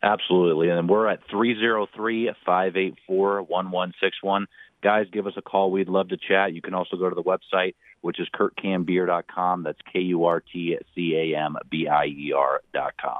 Absolutely. 0.03 0.69
And 0.69 0.89
we're 0.89 1.07
at 1.07 1.21
303 1.31 2.33
584 2.45 3.43
1161. 3.43 4.47
Guys, 4.83 5.07
give 5.13 5.27
us 5.27 5.33
a 5.37 5.43
call. 5.43 5.71
We'd 5.71 5.89
love 5.89 6.09
to 6.09 6.17
chat. 6.17 6.53
You 6.53 6.63
can 6.63 6.75
also 6.75 6.97
go 6.97 7.09
to 7.09 7.15
the 7.15 7.23
website, 7.23 7.75
which 8.01 8.21
is 8.21 8.29
kurtcambier.com. 8.35 9.65
That's 9.65 9.79
K 9.93 10.01
U 10.01 10.25
R 10.25 10.41
T 10.41 10.77
C 10.95 11.15
A 11.17 11.39
M 11.39 11.57
B 11.69 11.89
I 11.89 12.07
E 12.07 12.33
R.com. 12.37 13.19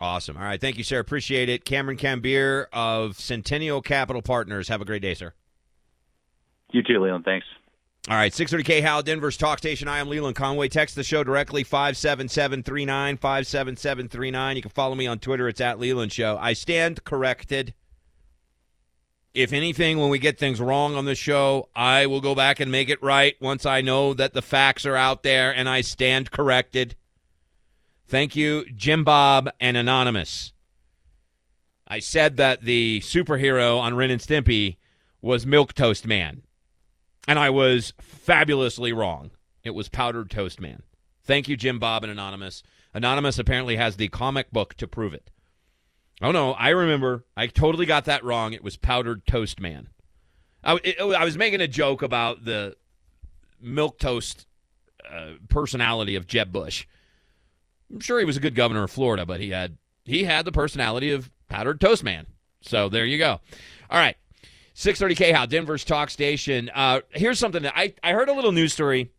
Awesome. 0.00 0.36
All 0.36 0.44
right. 0.44 0.60
Thank 0.60 0.78
you, 0.78 0.84
sir. 0.84 1.00
Appreciate 1.00 1.48
it. 1.48 1.64
Cameron 1.64 1.96
Cambier 1.96 2.66
of 2.72 3.18
Centennial 3.18 3.82
Capital 3.82 4.22
Partners. 4.22 4.68
Have 4.68 4.80
a 4.80 4.84
great 4.84 5.02
day, 5.02 5.14
sir. 5.14 5.32
You 6.70 6.82
too, 6.82 7.00
Leland. 7.00 7.24
Thanks. 7.24 7.46
All 8.08 8.16
right, 8.16 8.32
630 8.32 8.80
KHOW, 8.80 9.02
Denver's 9.02 9.36
talk 9.36 9.58
station. 9.58 9.86
I 9.86 9.98
am 9.98 10.08
Leland 10.08 10.34
Conway. 10.34 10.68
Text 10.68 10.94
the 10.94 11.04
show 11.04 11.22
directly, 11.22 11.62
57739, 11.62 13.18
57739. 13.18 14.56
You 14.56 14.62
can 14.62 14.70
follow 14.70 14.94
me 14.94 15.06
on 15.06 15.18
Twitter. 15.18 15.46
It's 15.46 15.60
at 15.60 15.78
Leland 15.78 16.10
Show. 16.10 16.38
I 16.40 16.54
stand 16.54 17.04
corrected. 17.04 17.74
If 19.34 19.52
anything, 19.52 19.98
when 19.98 20.10
we 20.10 20.18
get 20.18 20.38
things 20.38 20.60
wrong 20.60 20.96
on 20.96 21.04
the 21.04 21.14
show, 21.14 21.68
I 21.76 22.06
will 22.06 22.20
go 22.20 22.34
back 22.34 22.60
and 22.60 22.72
make 22.72 22.88
it 22.88 23.02
right 23.02 23.36
once 23.40 23.66
I 23.66 23.82
know 23.82 24.14
that 24.14 24.32
the 24.32 24.42
facts 24.42 24.86
are 24.86 24.96
out 24.96 25.22
there 25.22 25.54
and 25.54 25.68
I 25.68 25.82
stand 25.82 26.30
corrected. 26.30 26.96
Thank 28.08 28.34
you, 28.34 28.64
Jim 28.74 29.04
Bob 29.04 29.50
and 29.60 29.76
Anonymous. 29.76 30.52
I 31.86 31.98
said 31.98 32.36
that 32.38 32.62
the 32.62 33.00
superhero 33.00 33.78
on 33.78 33.94
Ren 33.94 34.10
and 34.10 34.20
Stimpy 34.20 34.76
was 35.20 35.46
Milk 35.46 35.74
Toast 35.74 36.06
Man. 36.06 36.42
And 37.26 37.38
I 37.38 37.50
was 37.50 37.92
fabulously 38.00 38.92
wrong. 38.92 39.30
It 39.62 39.70
was 39.70 39.88
Powdered 39.88 40.30
Toast 40.30 40.60
Man. 40.60 40.82
Thank 41.22 41.48
you, 41.48 41.56
Jim 41.56 41.78
Bob 41.78 42.02
and 42.02 42.10
Anonymous. 42.10 42.62
Anonymous 42.94 43.38
apparently 43.38 43.76
has 43.76 43.96
the 43.96 44.08
comic 44.08 44.50
book 44.50 44.74
to 44.74 44.88
prove 44.88 45.12
it. 45.12 45.30
Oh, 46.20 46.32
no, 46.32 46.52
I 46.52 46.70
remember. 46.70 47.24
I 47.36 47.46
totally 47.46 47.86
got 47.86 48.06
that 48.06 48.24
wrong. 48.24 48.52
It 48.52 48.64
was 48.64 48.76
Powdered 48.76 49.26
Toast 49.26 49.60
Man. 49.60 49.88
I, 50.64 50.78
it, 50.82 51.00
I 51.00 51.24
was 51.24 51.38
making 51.38 51.60
a 51.60 51.68
joke 51.68 52.02
about 52.02 52.44
the 52.44 52.76
milk 53.60 53.98
toast 53.98 54.46
uh, 55.08 55.32
personality 55.48 56.16
of 56.16 56.26
Jeb 56.26 56.52
Bush. 56.52 56.86
I'm 57.92 58.00
sure 58.00 58.18
he 58.18 58.24
was 58.24 58.36
a 58.36 58.40
good 58.40 58.54
governor 58.54 58.82
of 58.82 58.90
Florida, 58.90 59.24
but 59.24 59.40
he 59.40 59.50
had 59.50 59.78
he 60.04 60.24
had 60.24 60.44
the 60.44 60.52
personality 60.52 61.12
of 61.12 61.30
Powdered 61.48 61.80
Toast 61.80 62.02
Man. 62.02 62.26
So 62.60 62.88
there 62.88 63.04
you 63.04 63.18
go. 63.18 63.40
All 63.90 63.98
right. 63.98 64.16
630 64.74 65.32
KHOW, 65.32 65.46
Denver's 65.46 65.84
talk 65.84 66.08
station. 66.08 66.70
Uh, 66.72 67.00
here's 67.10 67.38
something 67.38 67.62
that 67.62 67.76
I, 67.76 67.94
I 68.02 68.12
heard 68.12 68.28
a 68.28 68.32
little 68.32 68.52
news 68.52 68.72
story 68.72 69.10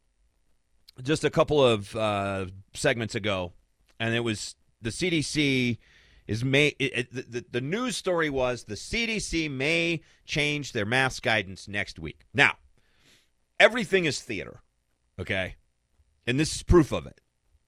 just 1.03 1.25
a 1.25 1.29
couple 1.29 1.63
of 1.63 1.93
uh, 1.95 2.45
segments 2.73 3.15
ago, 3.15 3.51
and 3.99 4.13
it 4.13 4.21
was 4.21 4.55
the 4.81 4.89
CDC 4.89 5.77
is 6.29 6.45
may 6.45 6.67
it, 6.77 7.09
it, 7.11 7.31
the, 7.31 7.43
the 7.49 7.59
news 7.59 7.97
story 7.97 8.29
was 8.29 8.65
the 8.65 8.75
CDC 8.75 9.49
may 9.49 10.01
change 10.25 10.73
their 10.73 10.85
mask 10.85 11.23
guidance 11.23 11.67
next 11.67 11.97
week. 11.97 12.27
Now, 12.35 12.57
everything 13.59 14.05
is 14.05 14.21
theater, 14.21 14.61
okay, 15.19 15.55
and 16.27 16.39
this 16.39 16.55
is 16.55 16.61
proof 16.61 16.91
of 16.91 17.07
it. 17.07 17.19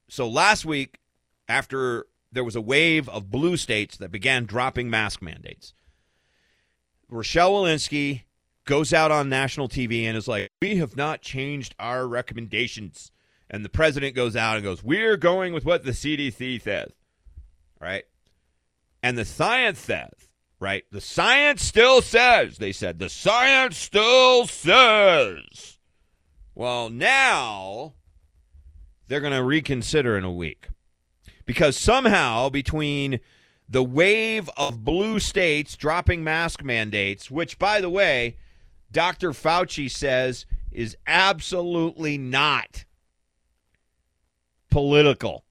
So 0.09 0.29
last 0.29 0.63
week, 0.63 0.99
after 1.49 2.05
there 2.31 2.43
was 2.43 2.55
a 2.55 2.61
wave 2.61 3.09
of 3.09 3.31
blue 3.31 3.57
states 3.57 3.97
that 3.97 4.11
began 4.11 4.45
dropping 4.45 4.91
mask 4.91 5.23
mandates. 5.23 5.73
Rochelle 7.09 7.53
Walensky 7.53 8.21
goes 8.65 8.93
out 8.93 9.09
on 9.09 9.27
national 9.27 9.69
TV 9.69 10.03
and 10.03 10.15
is 10.15 10.27
like, 10.27 10.51
We 10.61 10.77
have 10.77 10.95
not 10.95 11.23
changed 11.23 11.73
our 11.79 12.07
recommendations. 12.07 13.11
And 13.49 13.65
the 13.65 13.69
president 13.69 14.15
goes 14.15 14.35
out 14.35 14.57
and 14.57 14.63
goes, 14.63 14.83
We're 14.83 15.17
going 15.17 15.51
with 15.51 15.65
what 15.65 15.83
the 15.83 15.91
CDC 15.91 16.61
says. 16.61 16.91
Right? 17.79 18.03
And 19.03 19.17
the 19.17 19.25
science 19.25 19.79
says, 19.79 20.11
right? 20.59 20.83
The 20.91 21.01
science 21.01 21.63
still 21.63 22.01
says, 22.01 22.57
they 22.57 22.71
said, 22.71 22.99
the 22.99 23.09
science 23.09 23.77
still 23.77 24.45
says. 24.47 25.79
Well, 26.53 26.89
now 26.89 27.93
they're 29.07 29.21
going 29.21 29.33
to 29.33 29.43
reconsider 29.43 30.17
in 30.17 30.23
a 30.23 30.31
week. 30.31 30.67
Because 31.45 31.75
somehow 31.75 32.49
between 32.49 33.19
the 33.67 33.83
wave 33.83 34.49
of 34.55 34.83
blue 34.83 35.19
states 35.19 35.75
dropping 35.75 36.23
mask 36.23 36.63
mandates, 36.63 37.31
which, 37.31 37.57
by 37.57 37.81
the 37.81 37.89
way, 37.89 38.37
Dr. 38.91 39.31
Fauci 39.31 39.89
says 39.89 40.45
is 40.71 40.95
absolutely 41.07 42.17
not 42.17 42.85
political. 44.69 45.45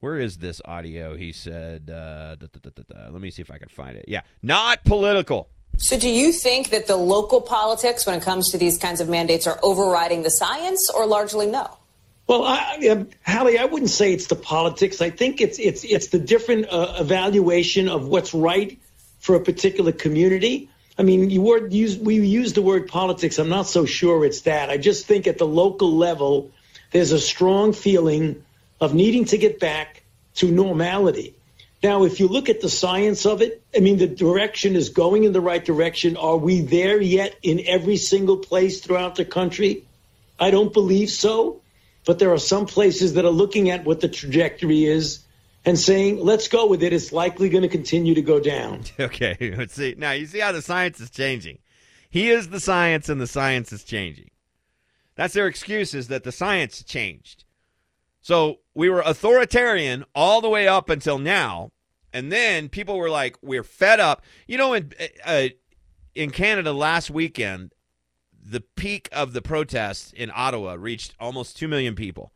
Where 0.00 0.18
is 0.18 0.38
this 0.38 0.62
audio? 0.64 1.14
He 1.14 1.30
said, 1.30 1.90
uh, 1.90 2.34
da, 2.36 2.46
da, 2.50 2.70
da, 2.74 3.10
let 3.10 3.20
me 3.20 3.30
see 3.30 3.42
if 3.42 3.50
I 3.50 3.58
can 3.58 3.68
find 3.68 3.98
it. 3.98 4.06
Yeah, 4.08 4.22
not 4.42 4.82
political. 4.84 5.50
So, 5.76 5.98
do 5.98 6.08
you 6.08 6.32
think 6.32 6.70
that 6.70 6.86
the 6.86 6.96
local 6.96 7.42
politics, 7.42 8.06
when 8.06 8.16
it 8.16 8.22
comes 8.22 8.50
to 8.52 8.58
these 8.58 8.78
kinds 8.78 9.02
of 9.02 9.10
mandates, 9.10 9.46
are 9.46 9.58
overriding 9.62 10.22
the 10.22 10.30
science, 10.30 10.90
or 10.94 11.06
largely 11.06 11.46
no? 11.46 11.76
Well, 12.26 12.44
I, 12.44 12.88
uh, 12.90 13.04
Hallie, 13.26 13.58
I 13.58 13.66
wouldn't 13.66 13.90
say 13.90 14.14
it's 14.14 14.28
the 14.28 14.36
politics. 14.36 15.02
I 15.02 15.10
think 15.10 15.42
it's 15.42 15.58
it's 15.58 15.84
it's 15.84 16.08
the 16.08 16.18
different 16.18 16.66
uh, 16.70 16.94
evaluation 16.98 17.88
of 17.88 18.08
what's 18.08 18.32
right 18.32 18.78
for 19.18 19.34
a 19.36 19.40
particular 19.40 19.92
community. 19.92 20.70
I 20.96 21.02
mean, 21.02 21.28
you 21.28 21.42
word 21.42 21.74
use 21.74 21.98
we 21.98 22.14
use 22.26 22.54
the 22.54 22.62
word 22.62 22.88
politics. 22.88 23.38
I'm 23.38 23.50
not 23.50 23.66
so 23.66 23.84
sure 23.84 24.24
it's 24.24 24.42
that. 24.42 24.70
I 24.70 24.78
just 24.78 25.06
think 25.06 25.26
at 25.26 25.36
the 25.36 25.46
local 25.46 25.92
level, 25.92 26.50
there's 26.90 27.12
a 27.12 27.20
strong 27.20 27.74
feeling 27.74 28.44
of 28.80 28.94
needing 28.94 29.24
to 29.26 29.38
get 29.38 29.60
back 29.60 30.02
to 30.36 30.50
normality. 30.50 31.34
Now, 31.82 32.04
if 32.04 32.20
you 32.20 32.28
look 32.28 32.48
at 32.48 32.60
the 32.60 32.68
science 32.68 33.24
of 33.24 33.40
it, 33.40 33.62
I 33.74 33.80
mean, 33.80 33.96
the 33.96 34.06
direction 34.06 34.76
is 34.76 34.90
going 34.90 35.24
in 35.24 35.32
the 35.32 35.40
right 35.40 35.64
direction. 35.64 36.16
Are 36.16 36.36
we 36.36 36.60
there 36.60 37.00
yet 37.00 37.36
in 37.42 37.62
every 37.66 37.96
single 37.96 38.36
place 38.36 38.80
throughout 38.80 39.14
the 39.16 39.24
country? 39.24 39.84
I 40.38 40.50
don't 40.50 40.72
believe 40.72 41.10
so. 41.10 41.62
But 42.06 42.18
there 42.18 42.32
are 42.32 42.38
some 42.38 42.66
places 42.66 43.14
that 43.14 43.24
are 43.24 43.30
looking 43.30 43.70
at 43.70 43.84
what 43.84 44.00
the 44.00 44.08
trajectory 44.08 44.84
is 44.84 45.20
and 45.64 45.78
saying, 45.78 46.18
let's 46.18 46.48
go 46.48 46.66
with 46.66 46.82
it. 46.82 46.92
It's 46.92 47.12
likely 47.12 47.48
going 47.50 47.62
to 47.62 47.68
continue 47.68 48.14
to 48.14 48.22
go 48.22 48.40
down. 48.40 48.84
Okay, 49.00 49.54
let's 49.56 49.74
see. 49.74 49.94
Now, 49.96 50.12
you 50.12 50.26
see 50.26 50.40
how 50.40 50.52
the 50.52 50.62
science 50.62 51.00
is 51.00 51.10
changing. 51.10 51.58
He 52.08 52.30
is 52.30 52.48
the 52.48 52.60
science, 52.60 53.08
and 53.08 53.20
the 53.20 53.26
science 53.26 53.72
is 53.72 53.84
changing. 53.84 54.30
That's 55.14 55.34
their 55.34 55.46
excuse 55.46 55.94
is 55.94 56.08
that 56.08 56.24
the 56.24 56.32
science 56.32 56.82
changed. 56.82 57.44
So 58.20 58.60
we 58.74 58.88
were 58.88 59.00
authoritarian 59.00 60.04
all 60.14 60.40
the 60.40 60.48
way 60.48 60.68
up 60.68 60.90
until 60.90 61.18
now, 61.18 61.72
And 62.12 62.32
then 62.32 62.68
people 62.68 62.98
were 62.98 63.08
like, 63.08 63.36
"We're 63.40 63.62
fed 63.62 64.00
up." 64.00 64.24
You 64.48 64.58
know, 64.58 64.74
in 64.74 64.92
uh, 65.24 65.48
in 66.14 66.30
Canada 66.30 66.72
last 66.72 67.08
weekend, 67.08 67.72
the 68.42 68.60
peak 68.60 69.08
of 69.12 69.32
the 69.32 69.42
protests 69.42 70.12
in 70.12 70.30
Ottawa 70.34 70.74
reached 70.78 71.14
almost 71.20 71.56
two 71.56 71.68
million 71.68 71.94
people. 71.94 72.32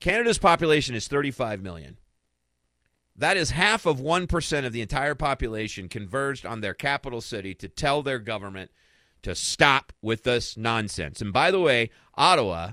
Canada's 0.00 0.38
population 0.38 0.94
is 0.94 1.06
35 1.08 1.62
million. 1.62 1.98
That 3.16 3.36
is 3.36 3.50
half 3.50 3.84
of 3.84 3.98
1% 3.98 4.64
of 4.64 4.72
the 4.72 4.80
entire 4.80 5.16
population 5.16 5.88
converged 5.88 6.46
on 6.46 6.60
their 6.60 6.74
capital 6.74 7.20
city 7.20 7.52
to 7.54 7.68
tell 7.68 8.02
their 8.02 8.20
government 8.20 8.70
to 9.22 9.34
stop 9.34 9.92
with 10.00 10.22
this 10.22 10.56
nonsense. 10.56 11.20
And 11.20 11.32
by 11.32 11.50
the 11.50 11.58
way, 11.58 11.90
Ottawa, 12.14 12.72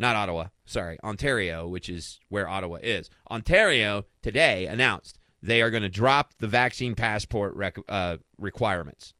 not 0.00 0.16
Ottawa, 0.16 0.46
sorry, 0.64 0.98
Ontario, 1.04 1.68
which 1.68 1.88
is 1.88 2.18
where 2.28 2.48
Ottawa 2.48 2.78
is, 2.82 3.10
Ontario 3.30 4.06
today 4.22 4.66
announced 4.66 5.18
they 5.42 5.62
are 5.62 5.70
going 5.70 5.82
to 5.82 5.88
drop 5.88 6.34
the 6.38 6.48
vaccine 6.48 6.94
passport 6.94 7.54
rec- 7.54 7.78
uh, 7.88 8.16
requirements. 8.38 9.14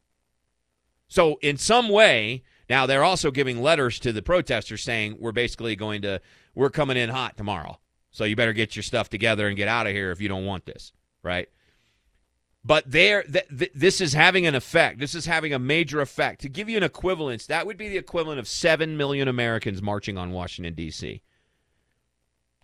So, 1.08 1.38
in 1.42 1.56
some 1.56 1.88
way, 1.88 2.42
now 2.68 2.86
they're 2.86 3.04
also 3.04 3.30
giving 3.30 3.60
letters 3.60 3.98
to 4.00 4.12
the 4.12 4.22
protesters 4.22 4.82
saying 4.82 5.16
we're 5.18 5.32
basically 5.32 5.76
going 5.76 6.02
to, 6.02 6.20
we're 6.54 6.70
coming 6.70 6.96
in 6.96 7.10
hot 7.10 7.36
tomorrow. 7.36 7.78
So 8.10 8.24
you 8.24 8.36
better 8.36 8.52
get 8.52 8.76
your 8.76 8.82
stuff 8.82 9.08
together 9.08 9.48
and 9.48 9.56
get 9.56 9.68
out 9.68 9.86
of 9.86 9.92
here 9.92 10.10
if 10.10 10.20
you 10.20 10.28
don't 10.28 10.44
want 10.44 10.66
this, 10.66 10.92
right? 11.22 11.48
But 12.62 12.90
there, 12.90 13.22
th- 13.22 13.48
th- 13.56 13.72
this 13.74 14.00
is 14.00 14.12
having 14.12 14.46
an 14.46 14.54
effect. 14.54 14.98
This 14.98 15.14
is 15.14 15.26
having 15.26 15.54
a 15.54 15.58
major 15.58 16.00
effect. 16.00 16.42
To 16.42 16.48
give 16.48 16.68
you 16.68 16.76
an 16.76 16.82
equivalence, 16.82 17.46
that 17.46 17.66
would 17.66 17.78
be 17.78 17.88
the 17.88 17.96
equivalent 17.96 18.38
of 18.38 18.46
7 18.46 18.96
million 18.96 19.28
Americans 19.28 19.80
marching 19.80 20.18
on 20.18 20.32
Washington, 20.32 20.74
D.C. 20.74 21.22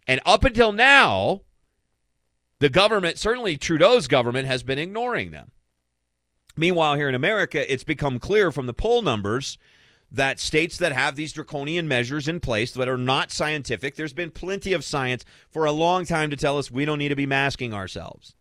And 0.07 0.21
up 0.27 0.45
until 0.45 0.73
now, 0.73 1.43
the 2.59 2.69
government, 2.69 3.19
certainly 3.19 3.57
Trudeau's 3.57 4.07
government, 4.07 4.47
has 4.47 4.63
been 4.63 4.79
ignoring 4.79 5.31
them. 5.31 5.51
Meanwhile, 6.57 6.97
here 6.97 7.09
in 7.09 7.15
America, 7.15 7.71
it's 7.71 7.85
become 7.85 8.19
clear 8.19 8.53
from 8.53 8.67
the 8.67 8.75
poll 8.75 9.03
numbers 9.03 9.59
that 10.11 10.39
states 10.39 10.79
that 10.79 10.93
have 10.93 11.17
these 11.17 11.33
draconian 11.33 11.89
measures 11.89 12.29
in 12.29 12.41
place 12.41 12.73
that 12.73 12.89
are 12.89 12.97
not 12.97 13.33
scientific, 13.33 13.97
there's 13.97 14.13
been 14.13 14.31
plenty 14.31 14.73
of 14.73 14.85
science 14.85 15.25
for 15.51 15.65
a 15.65 15.73
long 15.73 16.05
time 16.05 16.31
to 16.31 16.37
tell 16.37 16.59
us 16.59 16.71
we 16.71 16.85
don't 16.85 16.99
need 16.99 17.09
to 17.09 17.17
be 17.17 17.27
masking 17.27 17.75
ourselves. 17.75 18.36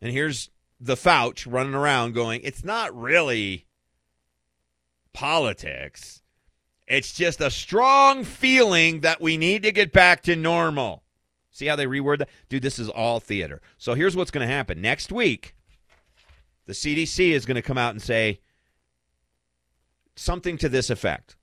And 0.00 0.12
here's 0.12 0.50
the 0.80 0.96
Fauch 0.96 1.46
running 1.50 1.74
around 1.74 2.14
going, 2.14 2.40
it's 2.42 2.64
not 2.64 2.96
really 2.96 3.66
politics. 5.12 6.22
It's 6.86 7.12
just 7.12 7.40
a 7.40 7.50
strong 7.50 8.24
feeling 8.24 9.00
that 9.00 9.20
we 9.20 9.36
need 9.36 9.62
to 9.62 9.72
get 9.72 9.92
back 9.92 10.22
to 10.22 10.34
normal. 10.34 11.04
See 11.50 11.66
how 11.66 11.76
they 11.76 11.86
reword 11.86 12.18
that? 12.18 12.30
Dude, 12.48 12.62
this 12.62 12.78
is 12.78 12.88
all 12.88 13.20
theater. 13.20 13.60
So 13.78 13.94
here's 13.94 14.16
what's 14.16 14.30
going 14.30 14.46
to 14.46 14.52
happen. 14.52 14.80
Next 14.80 15.12
week, 15.12 15.54
the 16.66 16.72
CDC 16.72 17.30
is 17.30 17.44
going 17.44 17.56
to 17.56 17.62
come 17.62 17.78
out 17.78 17.92
and 17.92 18.02
say, 18.02 18.40
something 20.16 20.56
to 20.58 20.68
this 20.68 20.90
effect. 20.90 21.36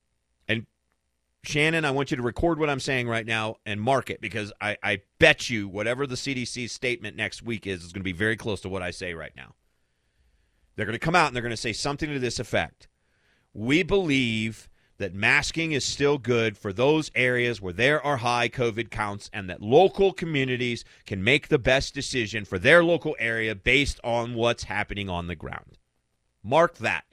Shannon, 1.43 1.86
I 1.86 1.91
want 1.91 2.12
you 2.12 2.17
to 2.17 2.23
record 2.23 2.60
what 2.60 2.69
I'm 2.69 2.80
saying 2.80 3.08
right 3.08 3.26
now 3.26 3.56
and 3.65 3.80
mark 3.80 4.10
it 4.10 4.19
because 4.19 4.52
I, 4.60 4.78
I 4.84 5.02
bet 5.19 5.50
you 5.50 5.67
whatever 5.67 6.06
the 6.06 6.15
CDC 6.15 6.69
statement 6.69 7.15
next 7.15 7.41
week 7.41 7.65
is 7.65 7.84
is 7.84 7.93
going 7.93 8.02
to 8.02 8.04
be 8.04 8.12
very 8.12 8.36
close 8.36 8.62
to 8.62 8.69
what 8.69 8.84
I 8.84 8.91
say 8.91 9.13
right 9.13 9.32
now. 9.36 9.54
They're 10.76 10.86
going 10.86 10.93
to 10.93 11.00
come 11.00 11.15
out 11.15 11.28
and 11.28 11.36
they're 11.36 11.41
going 11.41 11.52
to 11.52 11.58
say 11.58 11.73
something 11.73 12.10
to 12.10 12.19
this 12.19 12.39
effect. 12.39 12.88
We 13.54 13.82
believe 13.82 14.69
that 14.97 15.13
masking 15.13 15.71
is 15.71 15.86
still 15.86 16.17
good 16.17 16.58
for 16.58 16.73
those 16.73 17.12
areas 17.15 17.62
where 17.62 17.73
there 17.73 18.04
are 18.04 18.17
high 18.17 18.50
COVID 18.50 18.89
counts 18.89 19.30
and 19.32 19.50
that 19.50 19.62
local 19.62 20.12
communities 20.12 20.84
can 21.06 21.23
make 21.23 21.47
the 21.47 21.60
best 21.60 21.93
decision 21.93 22.45
for 22.45 22.58
their 22.60 22.84
local 22.84 23.15
area 23.19 23.56
based 23.56 24.00
on 24.04 24.34
what's 24.34 24.63
happening 24.63 25.10
on 25.10 25.28
the 25.28 25.36
ground. 25.36 25.78
Mark 26.43 26.78
that. 26.78 27.06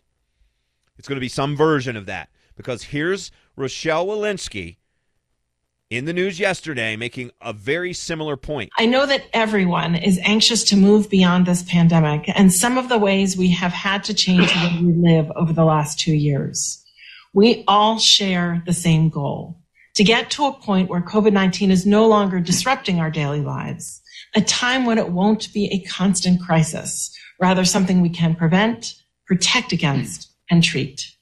It's 0.96 1.08
going 1.08 1.16
to 1.16 1.20
be 1.20 1.28
some 1.28 1.56
version 1.56 1.96
of 1.96 2.06
that 2.06 2.30
because 2.56 2.84
here's 2.84 3.30
Rochelle 3.56 4.06
Walensky 4.06 4.76
in 5.90 6.06
the 6.06 6.12
news 6.12 6.40
yesterday 6.40 6.96
making 6.96 7.30
a 7.40 7.52
very 7.52 7.92
similar 7.92 8.36
point. 8.36 8.70
I 8.78 8.86
know 8.86 9.06
that 9.06 9.26
everyone 9.32 9.94
is 9.94 10.18
anxious 10.24 10.64
to 10.64 10.76
move 10.76 11.08
beyond 11.08 11.46
this 11.46 11.62
pandemic 11.62 12.24
and 12.34 12.52
some 12.52 12.78
of 12.78 12.88
the 12.88 12.98
ways 12.98 13.36
we 13.36 13.50
have 13.52 13.72
had 13.72 14.02
to 14.04 14.14
change 14.14 14.52
the 14.52 14.58
way 14.58 14.80
we 14.82 14.92
live 14.92 15.30
over 15.36 15.52
the 15.52 15.64
last 15.64 16.00
two 16.00 16.14
years. 16.14 16.84
We 17.32 17.64
all 17.68 17.98
share 17.98 18.62
the 18.66 18.72
same 18.72 19.08
goal 19.08 19.60
to 19.94 20.02
get 20.02 20.30
to 20.30 20.46
a 20.46 20.52
point 20.52 20.90
where 20.90 21.00
COVID 21.00 21.32
19 21.32 21.70
is 21.70 21.86
no 21.86 22.06
longer 22.06 22.40
disrupting 22.40 22.98
our 22.98 23.10
daily 23.10 23.40
lives, 23.40 24.02
a 24.34 24.40
time 24.40 24.86
when 24.86 24.98
it 24.98 25.10
won't 25.10 25.52
be 25.52 25.66
a 25.66 25.88
constant 25.88 26.40
crisis, 26.42 27.16
rather, 27.40 27.64
something 27.64 28.00
we 28.00 28.08
can 28.08 28.34
prevent, 28.34 28.94
protect 29.26 29.72
against, 29.72 30.32
and 30.50 30.62
treat. 30.62 31.13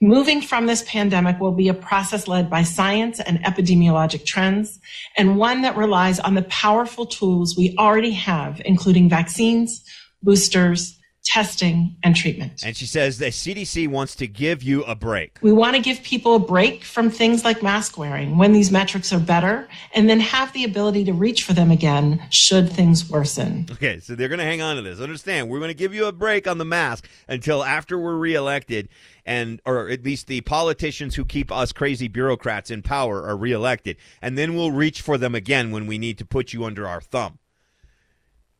Moving 0.00 0.40
from 0.40 0.66
this 0.66 0.84
pandemic 0.86 1.40
will 1.40 1.52
be 1.52 1.68
a 1.68 1.74
process 1.74 2.28
led 2.28 2.48
by 2.48 2.62
science 2.62 3.18
and 3.18 3.40
epidemiologic 3.40 4.24
trends, 4.24 4.78
and 5.16 5.36
one 5.36 5.62
that 5.62 5.76
relies 5.76 6.20
on 6.20 6.34
the 6.34 6.42
powerful 6.42 7.04
tools 7.04 7.56
we 7.56 7.74
already 7.78 8.12
have, 8.12 8.62
including 8.64 9.08
vaccines, 9.08 9.84
boosters, 10.22 10.97
testing, 11.28 11.94
and 12.02 12.16
treatment. 12.16 12.64
And 12.64 12.76
she 12.76 12.86
says 12.86 13.18
the 13.18 13.26
CDC 13.26 13.88
wants 13.88 14.14
to 14.16 14.26
give 14.26 14.62
you 14.62 14.82
a 14.84 14.94
break. 14.94 15.38
We 15.42 15.52
want 15.52 15.76
to 15.76 15.82
give 15.82 16.02
people 16.02 16.36
a 16.36 16.38
break 16.38 16.84
from 16.84 17.10
things 17.10 17.44
like 17.44 17.62
mask 17.62 17.98
wearing 17.98 18.38
when 18.38 18.52
these 18.52 18.70
metrics 18.70 19.12
are 19.12 19.20
better, 19.20 19.68
and 19.94 20.08
then 20.08 20.20
have 20.20 20.52
the 20.52 20.64
ability 20.64 21.04
to 21.04 21.12
reach 21.12 21.44
for 21.44 21.52
them 21.52 21.70
again 21.70 22.22
should 22.30 22.70
things 22.70 23.10
worsen. 23.10 23.66
Okay, 23.70 24.00
so 24.00 24.14
they're 24.14 24.28
going 24.28 24.38
to 24.38 24.44
hang 24.44 24.62
on 24.62 24.76
to 24.76 24.82
this. 24.82 25.00
Understand, 25.00 25.50
we're 25.50 25.58
going 25.58 25.68
to 25.68 25.74
give 25.74 25.94
you 25.94 26.06
a 26.06 26.12
break 26.12 26.46
on 26.46 26.58
the 26.58 26.64
mask 26.64 27.06
until 27.28 27.62
after 27.62 27.98
we're 27.98 28.16
reelected 28.16 28.88
and 29.28 29.60
or 29.66 29.90
at 29.90 30.02
least 30.02 30.26
the 30.26 30.40
politicians 30.40 31.14
who 31.14 31.24
keep 31.24 31.52
us 31.52 31.70
crazy 31.70 32.08
bureaucrats 32.08 32.70
in 32.70 32.80
power 32.80 33.22
are 33.22 33.36
reelected. 33.36 33.98
And 34.22 34.38
then 34.38 34.56
we'll 34.56 34.72
reach 34.72 35.02
for 35.02 35.18
them 35.18 35.34
again 35.34 35.70
when 35.70 35.86
we 35.86 35.98
need 35.98 36.16
to 36.18 36.24
put 36.24 36.54
you 36.54 36.64
under 36.64 36.88
our 36.88 37.02
thumb. 37.02 37.38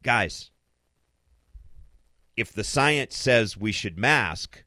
Guys, 0.03 0.51
if 2.39 2.53
the 2.53 2.63
science 2.63 3.17
says 3.17 3.57
we 3.57 3.73
should 3.73 3.99
mask, 3.99 4.65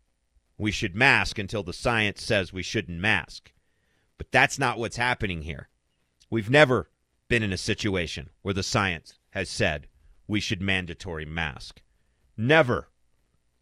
we 0.57 0.71
should 0.71 0.93
mask 0.93 1.39
until 1.39 1.63
the 1.63 1.71
science 1.71 2.21
says 2.21 2.51
we 2.51 2.61
shouldn't 2.61 2.99
mask. 2.99 3.53
But 4.17 4.29
that's 4.29 4.59
not 4.59 4.77
what's 4.77 4.97
happening 4.97 5.43
here. 5.43 5.69
We've 6.29 6.49
never 6.49 6.89
been 7.29 7.43
in 7.43 7.53
a 7.53 7.57
situation 7.57 8.29
where 8.41 8.53
the 8.53 8.61
science 8.61 9.13
has 9.29 9.49
said 9.49 9.87
we 10.27 10.41
should 10.41 10.61
mandatory 10.61 11.25
mask. 11.25 11.81
Never. 12.35 12.89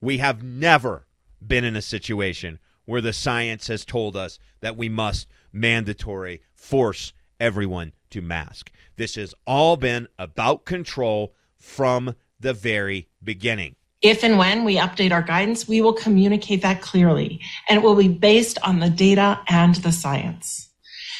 We 0.01 0.17
have 0.17 0.41
never 0.41 1.05
been 1.45 1.63
in 1.63 1.75
a 1.75 1.81
situation 1.81 2.57
where 2.85 3.01
the 3.01 3.13
science 3.13 3.67
has 3.67 3.85
told 3.85 4.17
us 4.17 4.39
that 4.61 4.75
we 4.75 4.89
must 4.89 5.27
mandatory 5.53 6.41
force 6.55 7.13
everyone 7.39 7.93
to 8.09 8.23
mask. 8.23 8.71
This 8.95 9.15
has 9.15 9.35
all 9.45 9.77
been 9.77 10.07
about 10.17 10.65
control 10.65 11.35
from 11.55 12.15
the 12.39 12.53
very 12.53 13.07
beginning. 13.23 13.75
If 14.01 14.23
and 14.23 14.37
when 14.37 14.63
we 14.63 14.77
update 14.77 15.11
our 15.11 15.21
guidance, 15.21 15.67
we 15.67 15.81
will 15.81 15.93
communicate 15.93 16.61
that 16.61 16.81
clearly, 16.81 17.41
and 17.67 17.77
it 17.77 17.83
will 17.83 17.95
be 17.95 18.07
based 18.07 18.57
on 18.63 18.79
the 18.79 18.89
data 18.89 19.41
and 19.49 19.75
the 19.75 19.91
science. 19.91 20.69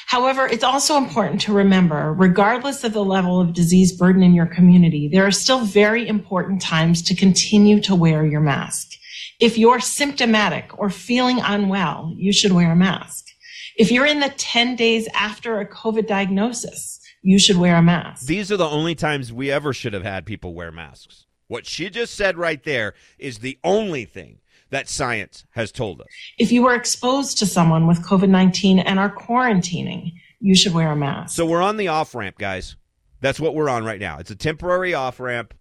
However, 0.08 0.48
it's 0.48 0.63
also 0.63 0.98
important 0.98 1.42
to 1.42 1.54
remember, 1.54 2.13
regardless 2.13 2.84
of 2.86 2.94
the 2.94 3.04
level 3.04 3.42
of 3.42 3.54
disease 3.54 3.92
burden 3.92 4.24
in 4.24 4.34
your 4.34 4.48
community, 4.48 5.08
there 5.08 5.26
are 5.26 5.32
still 5.32 5.65
very 5.65 6.08
important 6.08 6.62
times 6.62 7.02
to 7.04 7.15
continue 7.15 7.82
to 7.82 7.94
wear 7.94 8.26
your 8.26 8.42
mask. 8.42 8.88
If 9.39 9.58
you're 9.58 9.82
symptomatic 9.82 10.72
or 10.80 10.89
feeling 10.89 11.39
unwell, 11.42 12.13
you 12.18 12.32
should 12.32 12.54
wear 12.54 12.72
a 12.72 12.76
mask. 12.76 13.26
If 13.78 13.92
you're 13.92 14.06
in 14.06 14.20
the 14.20 14.34
10 14.38 14.78
days 14.78 15.08
after 15.13 15.60
a 15.60 15.68
COVID 15.68 16.08
diagnosis, 16.08 17.00
you 17.22 17.38
should 17.38 17.58
wear 17.58 17.76
a 17.76 17.82
mask. 17.82 18.26
These 18.26 18.52
are 18.52 18.58
the 18.58 18.68
only 18.68 18.96
times 18.96 19.32
we 19.32 19.52
ever 19.52 19.74
should 19.74 19.94
have 19.94 20.04
had 20.04 20.26
people 20.26 20.54
wear 20.54 20.72
masks. 20.72 21.26
What 21.50 21.66
she 21.66 21.90
just 21.90 22.14
said 22.14 22.38
right 22.38 22.64
there 22.64 22.94
is 23.18 23.40
the 23.40 23.58
only 23.64 24.06
thing 24.06 24.38
that 24.70 24.88
science 24.88 25.46
has 25.52 25.72
told 25.72 26.00
us. 26.00 26.08
If 26.38 26.52
you 26.52 26.62
were 26.62 26.76
exposed 26.76 27.40
to 27.40 27.48
someone 27.48 27.88
with 27.88 28.06
COVID 28.06 28.30
19 28.30 28.78
and 28.78 29.00
are 29.00 29.14
quarantining, 29.14 30.14
you 30.40 30.56
should 30.56 30.76
wear 30.76 30.92
a 30.92 30.96
mask. 30.96 31.36
So 31.36 31.48
we're 31.48 31.64
on 31.64 31.78
the 31.78 31.88
off 31.88 32.14
ramp, 32.14 32.38
guys. 32.38 32.76
That's 33.20 33.40
what 33.40 33.56
we're 33.56 33.68
on 33.68 33.84
right 33.84 34.00
now. 34.00 34.20
It's 34.20 34.30
a 34.30 34.36
temporary 34.36 34.94
off 34.94 35.20
ramp 35.20 35.56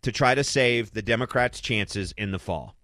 to 0.00 0.10
try 0.10 0.34
to 0.34 0.42
save 0.42 0.92
the 0.92 1.02
Democrats' 1.02 1.60
chances 1.60 2.12
in 2.16 2.30
the 2.30 2.38
fall. 2.38 2.74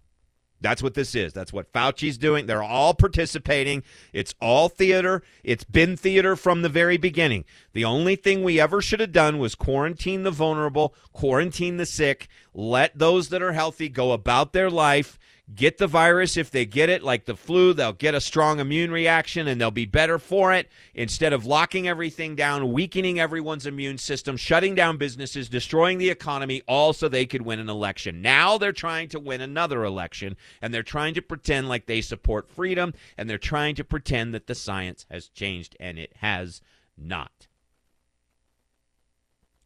That's 0.59 0.81
what 0.81 0.95
this 0.95 1.13
is. 1.13 1.33
That's 1.33 1.53
what 1.53 1.71
Fauci's 1.71 2.17
doing. 2.17 2.45
They're 2.45 2.63
all 2.63 2.93
participating. 2.93 3.83
It's 4.11 4.33
all 4.41 4.69
theater. 4.69 5.21
It's 5.43 5.63
been 5.63 5.95
theater 5.95 6.35
from 6.35 6.61
the 6.61 6.69
very 6.69 6.97
beginning. 6.97 7.45
The 7.73 7.85
only 7.85 8.15
thing 8.15 8.43
we 8.43 8.59
ever 8.59 8.81
should 8.81 8.99
have 8.99 9.11
done 9.11 9.37
was 9.37 9.53
quarantine 9.53 10.23
the 10.23 10.31
vulnerable, 10.31 10.95
quarantine 11.13 11.77
the 11.77 11.85
sick, 11.85 12.27
let 12.53 12.97
those 12.97 13.29
that 13.29 13.41
are 13.41 13.53
healthy 13.53 13.87
go 13.87 14.11
about 14.11 14.53
their 14.53 14.71
life, 14.71 15.19
get 15.53 15.77
the 15.77 15.87
virus. 15.87 16.37
If 16.37 16.51
they 16.51 16.65
get 16.65 16.89
it, 16.89 17.03
like 17.03 17.25
the 17.25 17.35
flu, 17.35 17.73
they'll 17.73 17.93
get 17.93 18.15
a 18.15 18.21
strong 18.21 18.59
immune 18.59 18.91
reaction 18.91 19.47
and 19.47 19.59
they'll 19.59 19.71
be 19.71 19.85
better 19.85 20.19
for 20.19 20.53
it 20.53 20.69
instead 20.93 21.33
of 21.33 21.45
locking 21.45 21.87
everything 21.87 22.35
down, 22.35 22.71
weakening 22.73 23.19
everyone's 23.19 23.65
immune 23.65 23.97
system, 23.97 24.37
shutting 24.37 24.75
down 24.75 24.97
businesses, 24.97 25.49
destroying 25.49 25.97
the 25.97 26.09
economy, 26.09 26.61
all 26.67 26.93
so 26.93 27.07
they 27.07 27.25
could 27.25 27.41
win 27.41 27.59
an 27.59 27.69
election. 27.69 28.21
Now 28.21 28.57
they're 28.57 28.71
trying 28.71 29.09
to 29.09 29.19
win 29.19 29.41
another 29.41 29.83
election 29.83 30.35
and 30.61 30.73
they're 30.73 30.83
trying 30.83 31.13
to 31.15 31.21
pretend 31.21 31.69
like 31.69 31.85
they 31.85 32.01
support 32.01 32.49
freedom 32.49 32.93
and 33.17 33.29
they're 33.29 33.37
trying 33.37 33.75
to 33.75 33.83
pretend 33.83 34.33
that 34.33 34.47
the 34.47 34.55
science 34.55 35.05
has 35.09 35.29
changed 35.29 35.75
and 35.79 35.97
it 35.97 36.13
has 36.17 36.61
not. 36.97 37.47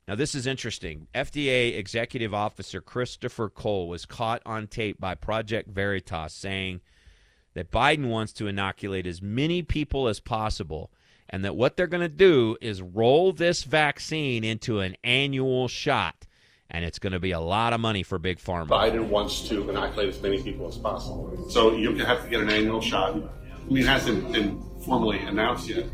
Now, 0.07 0.15
this 0.15 0.35
is 0.35 0.47
interesting. 0.47 1.07
FDA 1.13 1.77
Executive 1.77 2.33
Officer 2.33 2.81
Christopher 2.81 3.49
Cole 3.49 3.87
was 3.87 4.05
caught 4.05 4.41
on 4.45 4.67
tape 4.67 4.99
by 4.99 5.15
Project 5.15 5.69
Veritas 5.69 6.33
saying 6.33 6.81
that 7.53 7.71
Biden 7.71 8.09
wants 8.09 8.33
to 8.33 8.47
inoculate 8.47 9.05
as 9.05 9.21
many 9.21 9.61
people 9.61 10.07
as 10.07 10.19
possible 10.19 10.91
and 11.29 11.45
that 11.45 11.55
what 11.55 11.77
they're 11.77 11.87
going 11.87 12.01
to 12.01 12.09
do 12.09 12.57
is 12.61 12.81
roll 12.81 13.31
this 13.31 13.63
vaccine 13.63 14.43
into 14.43 14.79
an 14.79 14.97
annual 15.03 15.67
shot. 15.67 16.27
And 16.69 16.85
it's 16.85 16.99
going 16.99 17.13
to 17.13 17.19
be 17.19 17.31
a 17.31 17.39
lot 17.39 17.73
of 17.73 17.79
money 17.79 18.03
for 18.03 18.17
Big 18.17 18.39
Pharma. 18.39 18.67
Biden 18.67 19.07
wants 19.07 19.47
to 19.49 19.69
inoculate 19.69 20.09
as 20.09 20.21
many 20.21 20.41
people 20.41 20.67
as 20.67 20.77
possible. 20.77 21.49
So 21.49 21.73
you 21.73 21.93
have 21.95 22.23
to 22.23 22.29
get 22.29 22.41
an 22.41 22.49
annual 22.49 22.81
shot. 22.81 23.15
I 23.15 23.63
mean, 23.71 23.83
it 23.83 23.87
hasn't 23.87 24.31
been 24.31 24.61
formally 24.83 25.19
announced 25.19 25.69
yet 25.69 25.85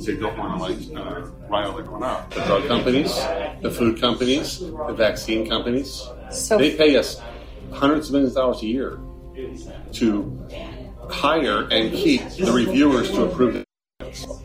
so 0.00 0.10
you 0.10 0.18
don't 0.18 0.36
want 0.36 0.58
to 0.58 0.96
like 0.96 1.06
uh, 1.06 1.26
rile 1.48 1.78
everyone 1.78 2.02
up. 2.02 2.30
The 2.30 2.40
drug 2.44 2.66
companies, 2.66 3.14
the 3.62 3.70
food 3.70 4.00
companies, 4.00 4.60
the 4.60 4.94
vaccine 4.96 5.48
companies, 5.48 6.06
So- 6.30 6.58
they 6.58 6.76
pay 6.76 6.96
us 6.96 7.20
hundreds 7.72 8.08
of 8.08 8.12
millions 8.12 8.36
of 8.36 8.42
dollars 8.42 8.62
a 8.62 8.66
year 8.66 9.00
to 9.92 10.48
hire 11.10 11.62
and 11.70 11.92
keep 11.92 12.22
the 12.30 12.52
reviewers 12.52 13.10
to 13.10 13.24
approve 13.24 13.56
it. 13.56 13.64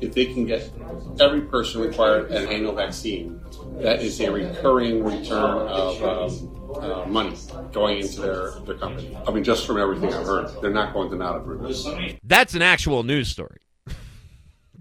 If 0.01 0.13
they 0.13 0.25
can 0.25 0.45
get 0.45 0.71
every 1.19 1.41
person 1.41 1.81
required 1.81 2.31
an 2.31 2.47
annual 2.47 2.73
vaccine, 2.73 3.39
that 3.81 4.01
is 4.01 4.19
a 4.21 4.31
recurring 4.31 5.03
return 5.03 5.67
of 5.67 6.03
um, 6.03 6.55
uh, 6.75 7.05
money 7.05 7.35
going 7.71 7.99
into 7.99 8.21
their, 8.21 8.51
their 8.65 8.75
company. 8.75 9.17
I 9.27 9.31
mean, 9.31 9.43
just 9.43 9.65
from 9.67 9.77
everything 9.79 10.13
I've 10.13 10.25
heard, 10.25 10.49
they're 10.61 10.71
not 10.71 10.93
going 10.93 11.09
to 11.11 11.17
not 11.17 11.37
approve 11.37 11.63
this. 11.63 11.87
That's 12.23 12.53
an 12.55 12.61
actual 12.61 13.03
news 13.03 13.27
story 13.29 13.59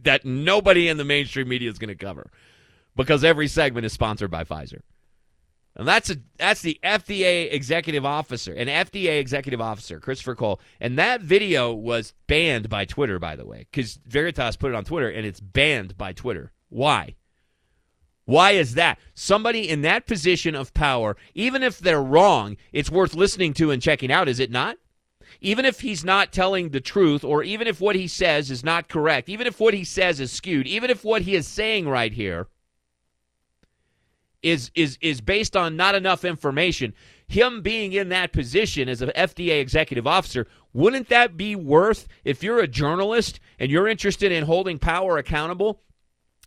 that 0.09 0.25
nobody 0.25 0.89
in 0.89 0.97
the 0.97 1.05
mainstream 1.05 1.49
media 1.49 1.71
is 1.71 1.79
going 1.79 1.89
to 1.89 1.95
cover 1.95 2.31
because 2.97 3.23
every 3.23 3.47
segment 3.47 3.85
is 3.85 3.93
sponsored 3.93 4.31
by 4.31 4.43
Pfizer. 4.43 4.81
And 5.77 5.87
that's 5.87 6.09
a 6.09 6.17
that's 6.39 6.63
the 6.63 6.81
FDA 6.83 7.53
executive 7.53 8.07
officer, 8.07 8.55
an 8.55 8.69
FDA 8.69 9.21
executive 9.21 9.61
officer, 9.61 10.01
Christopher 10.01 10.35
Cole. 10.35 10.61
And 10.81 10.99
that 10.99 11.21
video 11.21 11.75
was 11.75 12.15
banned 12.27 12.71
by 12.71 12.87
Twitter, 12.87 13.19
by 13.19 13.37
the 13.37 13.47
way, 13.47 13.67
because 13.71 14.01
Veritas 14.07 14.57
put 14.57 14.73
it 14.73 14.75
on 14.75 14.85
Twitter 14.85 15.11
and 15.11 15.27
it's 15.27 15.41
banned 15.41 15.99
by 15.99 16.15
Twitter. 16.15 16.53
Why? 16.71 17.17
Why 18.25 18.53
is 18.53 18.75
that? 18.75 18.99
Somebody 19.13 19.69
in 19.69 19.83
that 19.83 20.07
position 20.07 20.55
of 20.55 20.73
power, 20.73 21.19
even 21.35 21.63
if 21.63 21.79
they're 21.79 22.03
wrong, 22.03 22.57
it's 22.73 22.91
worth 22.91 23.15
listening 23.15 23.53
to 23.55 23.71
and 23.71 23.83
checking 23.83 24.11
out, 24.11 24.27
is 24.27 24.41
it 24.41 24.51
not? 24.51 24.79
Even 25.41 25.65
if 25.65 25.81
he's 25.81 26.05
not 26.05 26.33
telling 26.33 26.71
the 26.71 26.81
truth, 26.81 27.25
or 27.25 27.43
even 27.43 27.67
if 27.67 27.81
what 27.81 27.97
he 27.97 28.09
says 28.09 28.51
is 28.51 28.65
not 28.65 28.89
correct, 28.89 29.29
even 29.29 29.47
if 29.47 29.61
what 29.61 29.75
he 29.75 29.85
says 29.85 30.21
is 30.21 30.33
skewed, 30.33 30.67
even 30.67 30.91
if 30.91 31.05
what 31.05 31.23
he 31.23 31.35
is 31.35 31.47
saying 31.47 31.89
right 31.89 32.13
here 32.13 32.49
is 34.43 34.71
is 34.75 34.99
is 35.01 35.21
based 35.21 35.57
on 35.57 35.77
not 35.77 35.95
enough 35.95 36.25
information, 36.25 36.95
him 37.27 37.61
being 37.61 37.93
in 37.93 38.09
that 38.09 38.33
position 38.33 38.89
as 38.89 39.03
an 39.03 39.11
FDA 39.17 39.61
executive 39.61 40.07
officer, 40.07 40.47
wouldn't 40.73 41.09
that 41.09 41.37
be 41.37 41.57
worth 41.57 42.07
if 42.25 42.43
you're 42.43 42.61
a 42.61 42.69
journalist 42.69 43.41
and 43.59 43.71
you're 43.71 43.89
interested 43.89 44.31
in 44.31 44.45
holding 44.45 44.79
power 44.79 45.19
accountable? 45.19 45.83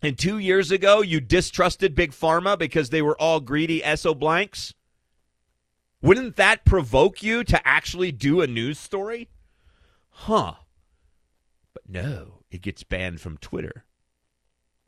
And 0.01 0.17
two 0.17 0.39
years 0.39 0.71
ago, 0.71 1.01
you 1.01 1.21
distrusted 1.21 1.93
Big 1.93 2.11
Pharma 2.11 2.57
because 2.57 2.89
they 2.89 3.03
were 3.03 3.19
all 3.21 3.39
greedy 3.39 3.83
SO 3.95 4.15
blanks? 4.15 4.73
Wouldn't 6.01 6.35
that 6.37 6.65
provoke 6.65 7.21
you 7.21 7.43
to 7.43 7.67
actually 7.67 8.11
do 8.11 8.41
a 8.41 8.47
news 8.47 8.79
story? 8.79 9.29
Huh. 10.09 10.55
But 11.73 11.83
no, 11.87 12.43
it 12.49 12.61
gets 12.61 12.83
banned 12.83 13.21
from 13.21 13.37
Twitter. 13.37 13.85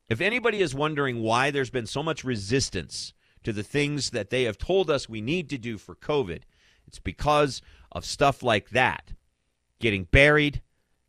If 0.09 0.21
anybody 0.21 0.59
is 0.59 0.75
wondering 0.75 1.21
why 1.21 1.51
there's 1.51 1.69
been 1.69 1.85
so 1.85 2.03
much 2.03 2.23
resistance 2.23 3.13
to 3.43 3.53
the 3.53 3.63
things 3.63 4.09
that 4.09 4.29
they 4.29 4.43
have 4.43 4.57
told 4.57 4.89
us 4.89 5.07
we 5.07 5.21
need 5.21 5.49
to 5.49 5.57
do 5.57 5.77
for 5.77 5.95
COVID, 5.95 6.41
it's 6.87 6.99
because 6.99 7.61
of 7.91 8.05
stuff 8.05 8.43
like 8.43 8.69
that 8.71 9.13
getting 9.79 10.05
buried, 10.05 10.61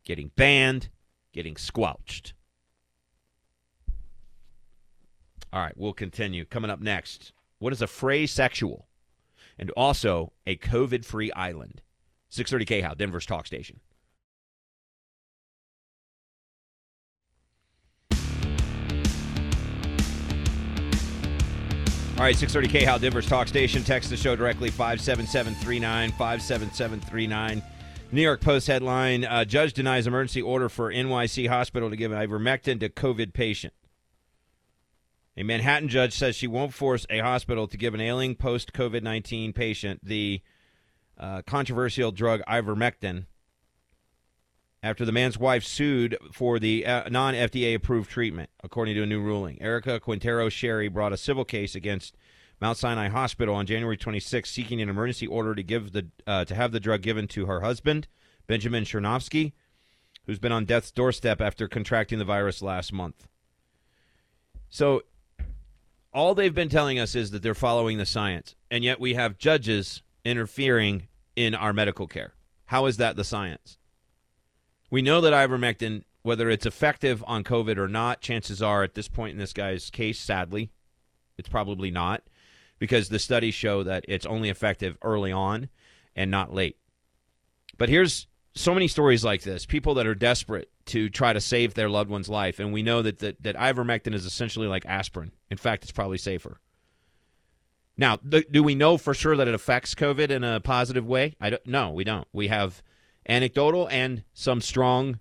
getting 0.03 0.31
banned, 0.35 0.89
getting 1.31 1.55
squelched. 1.55 2.33
All 5.53 5.61
right, 5.61 5.77
we'll 5.77 5.93
continue. 5.93 6.43
Coming 6.43 6.69
up 6.69 6.81
next, 6.81 7.31
what 7.59 7.71
is 7.71 7.81
a 7.81 7.87
phrase 7.87 8.31
sexual? 8.31 8.87
And 9.57 9.71
also 9.71 10.33
a 10.45 10.57
COVID 10.57 11.05
free 11.05 11.31
island. 11.31 11.81
630 12.29 12.81
KHOW, 12.81 12.93
Denver's 12.95 13.25
talk 13.25 13.45
station. 13.45 13.79
All 22.17 22.23
right, 22.23 22.35
630 22.35 22.85
KHOW, 22.85 22.97
Denver's 22.97 23.27
talk 23.27 23.49
station. 23.49 23.83
Text 23.83 24.09
the 24.09 24.15
show 24.15 24.37
directly 24.37 24.69
57739 24.69 26.11
57739. 26.11 27.61
New 28.13 28.21
York 28.21 28.39
Post 28.39 28.67
headline 28.67 29.25
uh, 29.25 29.43
Judge 29.43 29.73
denies 29.73 30.07
emergency 30.07 30.41
order 30.41 30.69
for 30.69 30.93
NYC 30.93 31.49
hospital 31.49 31.89
to 31.89 31.97
give 31.97 32.13
ivermectin 32.13 32.79
to 32.79 32.87
COVID 32.87 33.33
patient. 33.33 33.73
A 35.37 35.43
Manhattan 35.43 35.89
judge 35.89 36.13
says 36.13 36.35
she 36.35 36.47
won't 36.47 36.73
force 36.73 37.05
a 37.09 37.19
hospital 37.19 37.67
to 37.67 37.77
give 37.77 37.93
an 37.93 38.01
ailing 38.01 38.35
post 38.35 38.71
COVID 38.73 39.03
19 39.03 39.51
patient 39.53 39.99
the 40.03 40.41
uh, 41.17 41.41
controversial 41.45 42.11
drug 42.11 42.41
ivermectin 42.47 43.25
after 44.81 45.03
the 45.03 45.11
man's 45.11 45.37
wife 45.37 45.63
sued 45.63 46.17
for 46.31 46.59
the 46.59 46.85
uh, 46.85 47.09
non 47.09 47.33
FDA 47.33 47.75
approved 47.75 48.09
treatment, 48.09 48.49
according 48.63 48.95
to 48.95 49.03
a 49.03 49.05
new 49.05 49.19
ruling. 49.19 49.61
Erica 49.61 49.99
Quintero 49.99 50.47
Sherry 50.47 50.87
brought 50.87 51.11
a 51.11 51.17
civil 51.17 51.43
case 51.43 51.75
against 51.75 52.15
Mount 52.61 52.77
Sinai 52.77 53.09
Hospital 53.09 53.55
on 53.55 53.65
January 53.65 53.97
26, 53.97 54.49
seeking 54.49 54.79
an 54.81 54.87
emergency 54.87 55.27
order 55.27 55.53
to 55.53 55.63
give 55.63 55.91
the 55.91 56.07
uh, 56.25 56.45
to 56.45 56.55
have 56.55 56.71
the 56.71 56.79
drug 56.79 57.01
given 57.01 57.27
to 57.29 57.45
her 57.45 57.59
husband, 57.59 58.07
Benjamin 58.47 58.85
Chernovsky, 58.85 59.51
who's 60.25 60.39
been 60.39 60.53
on 60.53 60.63
death's 60.63 60.91
doorstep 60.91 61.41
after 61.41 61.67
contracting 61.67 62.19
the 62.19 62.25
virus 62.25 62.61
last 62.61 62.93
month. 62.93 63.27
So 64.69 65.01
all 66.15 66.33
they've 66.33 66.55
been 66.55 66.69
telling 66.69 66.97
us 66.97 67.13
is 67.13 67.31
that 67.31 67.43
they're 67.43 67.53
following 67.53 67.97
the 67.97 68.05
science, 68.05 68.55
and 68.71 68.85
yet 68.85 69.01
we 69.01 69.15
have 69.15 69.37
judges 69.37 70.01
interfering 70.23 71.09
in 71.35 71.53
our 71.53 71.73
medical 71.73 72.07
care. 72.07 72.33
How 72.67 72.85
is 72.85 72.95
that 72.97 73.17
the 73.17 73.25
science? 73.25 73.77
We 74.89 75.01
know 75.01 75.19
that 75.19 75.33
ivermectin, 75.33 76.03
whether 76.21 76.49
it's 76.49 76.65
effective 76.65 77.21
on 77.27 77.43
COVID 77.43 77.77
or 77.77 77.89
not, 77.89 78.21
chances 78.21 78.61
are 78.61 78.81
at 78.81 78.95
this 78.95 79.09
point 79.09 79.33
in 79.33 79.39
this 79.39 79.51
guy's 79.51 79.89
case, 79.89 80.17
sadly, 80.17 80.71
it's 81.37 81.49
probably 81.49 81.91
not, 81.91 82.23
because 82.79 83.09
the 83.09 83.19
studies 83.19 83.53
show 83.53 83.83
that 83.83 84.05
it's 84.07 84.25
only 84.25 84.49
effective 84.49 84.97
early 85.01 85.33
on 85.33 85.67
and 86.15 86.31
not 86.31 86.53
late. 86.53 86.77
But 87.77 87.89
here's 87.89 88.27
so 88.55 88.73
many 88.73 88.87
stories 88.87 89.23
like 89.23 89.43
this 89.43 89.65
people 89.65 89.93
that 89.95 90.07
are 90.07 90.15
desperate 90.15 90.69
to 90.85 91.09
try 91.09 91.33
to 91.33 91.41
save 91.41 91.73
their 91.73 91.89
loved 91.89 92.09
one's 92.09 92.29
life. 92.29 92.59
And 92.59 92.71
we 92.71 92.83
know 92.83 93.01
that, 93.01 93.19
that, 93.19 93.43
that 93.43 93.55
ivermectin 93.55 94.13
is 94.13 94.25
essentially 94.25 94.67
like 94.67 94.85
aspirin. 94.85 95.31
In 95.49 95.57
fact, 95.57 95.83
it's 95.83 95.91
probably 95.91 96.17
safer. 96.17 96.59
Now, 97.97 98.17
th- 98.17 98.47
do 98.51 98.61
we 98.61 98.75
know 98.75 98.97
for 98.97 99.13
sure 99.13 99.35
that 99.37 99.47
it 99.47 99.55
affects 99.55 99.95
COVID 99.95 100.29
in 100.29 100.43
a 100.43 100.59
positive 100.59 101.05
way? 101.05 101.35
I 101.39 101.49
don't. 101.49 101.65
No, 101.65 101.91
we 101.91 102.03
don't. 102.03 102.27
We 102.33 102.47
have 102.47 102.83
anecdotal 103.27 103.87
and 103.89 104.23
some 104.33 104.61
strong, 104.61 105.19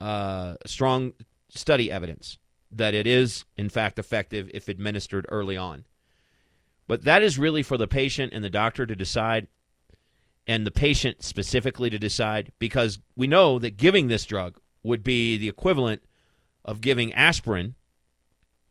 uh, 0.00 0.54
strong 0.66 1.12
study 1.48 1.90
evidence 1.90 2.38
that 2.70 2.94
it 2.94 3.06
is 3.06 3.44
in 3.56 3.68
fact 3.68 3.98
effective 3.98 4.50
if 4.54 4.68
administered 4.68 5.26
early 5.28 5.56
on. 5.56 5.84
But 6.86 7.04
that 7.04 7.22
is 7.22 7.38
really 7.38 7.62
for 7.62 7.76
the 7.76 7.88
patient 7.88 8.32
and 8.32 8.44
the 8.44 8.50
doctor 8.50 8.86
to 8.86 8.94
decide, 8.96 9.48
and 10.46 10.66
the 10.66 10.70
patient 10.70 11.22
specifically 11.22 11.90
to 11.90 11.98
decide, 11.98 12.52
because 12.58 12.98
we 13.16 13.26
know 13.26 13.58
that 13.58 13.76
giving 13.76 14.08
this 14.08 14.26
drug 14.26 14.58
would 14.82 15.02
be 15.02 15.38
the 15.38 15.48
equivalent 15.48 16.02
of 16.64 16.80
giving 16.80 17.12
aspirin 17.14 17.74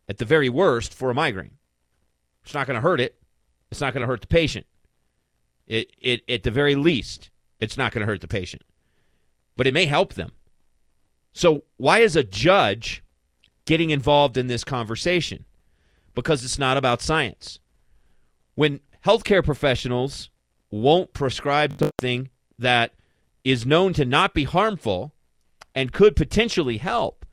at 0.08 0.18
the 0.18 0.26
very 0.26 0.50
worst 0.50 0.94
for 0.94 1.10
a 1.10 1.16
migraine. 1.16 1.58
It's 2.44 2.54
not 2.54 2.68
going 2.68 2.76
to 2.76 2.82
hurt 2.82 3.00
it. 3.00 3.16
It's 3.72 3.82
not 3.82 3.94
going 3.94 4.02
to 4.02 4.08
hurt 4.08 4.22
the 4.22 4.28
patient. 4.28 4.66
It, 5.66 5.92
it, 6.00 6.22
at 6.30 6.44
the 6.44 6.52
very 6.52 6.76
least, 6.76 7.32
it's 7.60 7.78
not 7.78 7.92
going 7.92 8.02
to 8.02 8.06
hurt 8.06 8.22
the 8.22 8.28
patient, 8.28 8.64
but 9.56 9.66
it 9.66 9.74
may 9.74 9.86
help 9.86 10.14
them. 10.14 10.34
So, 11.32 11.64
why 11.78 12.00
is 12.00 12.16
a 12.16 12.24
judge 12.24 13.04
getting 13.66 13.90
involved 13.90 14.38
in 14.38 14.48
this 14.48 14.64
conversation? 14.64 15.46
Because 16.14 16.44
it's 16.44 16.60
not 16.60 16.78
about 16.78 17.02
science. 17.02 17.60
When 18.56 18.82
healthcare 19.04 19.44
professionals 19.44 20.30
won't 20.82 21.14
prescribe 21.14 21.78
something 21.78 22.30
that 22.58 22.94
is 23.44 23.64
known 23.64 23.94
to 23.94 24.04
not 24.04 24.34
be 24.34 24.44
harmful 24.44 25.14
and 25.76 25.94
could 25.94 26.16
potentially 26.16 26.78
help 26.78 27.26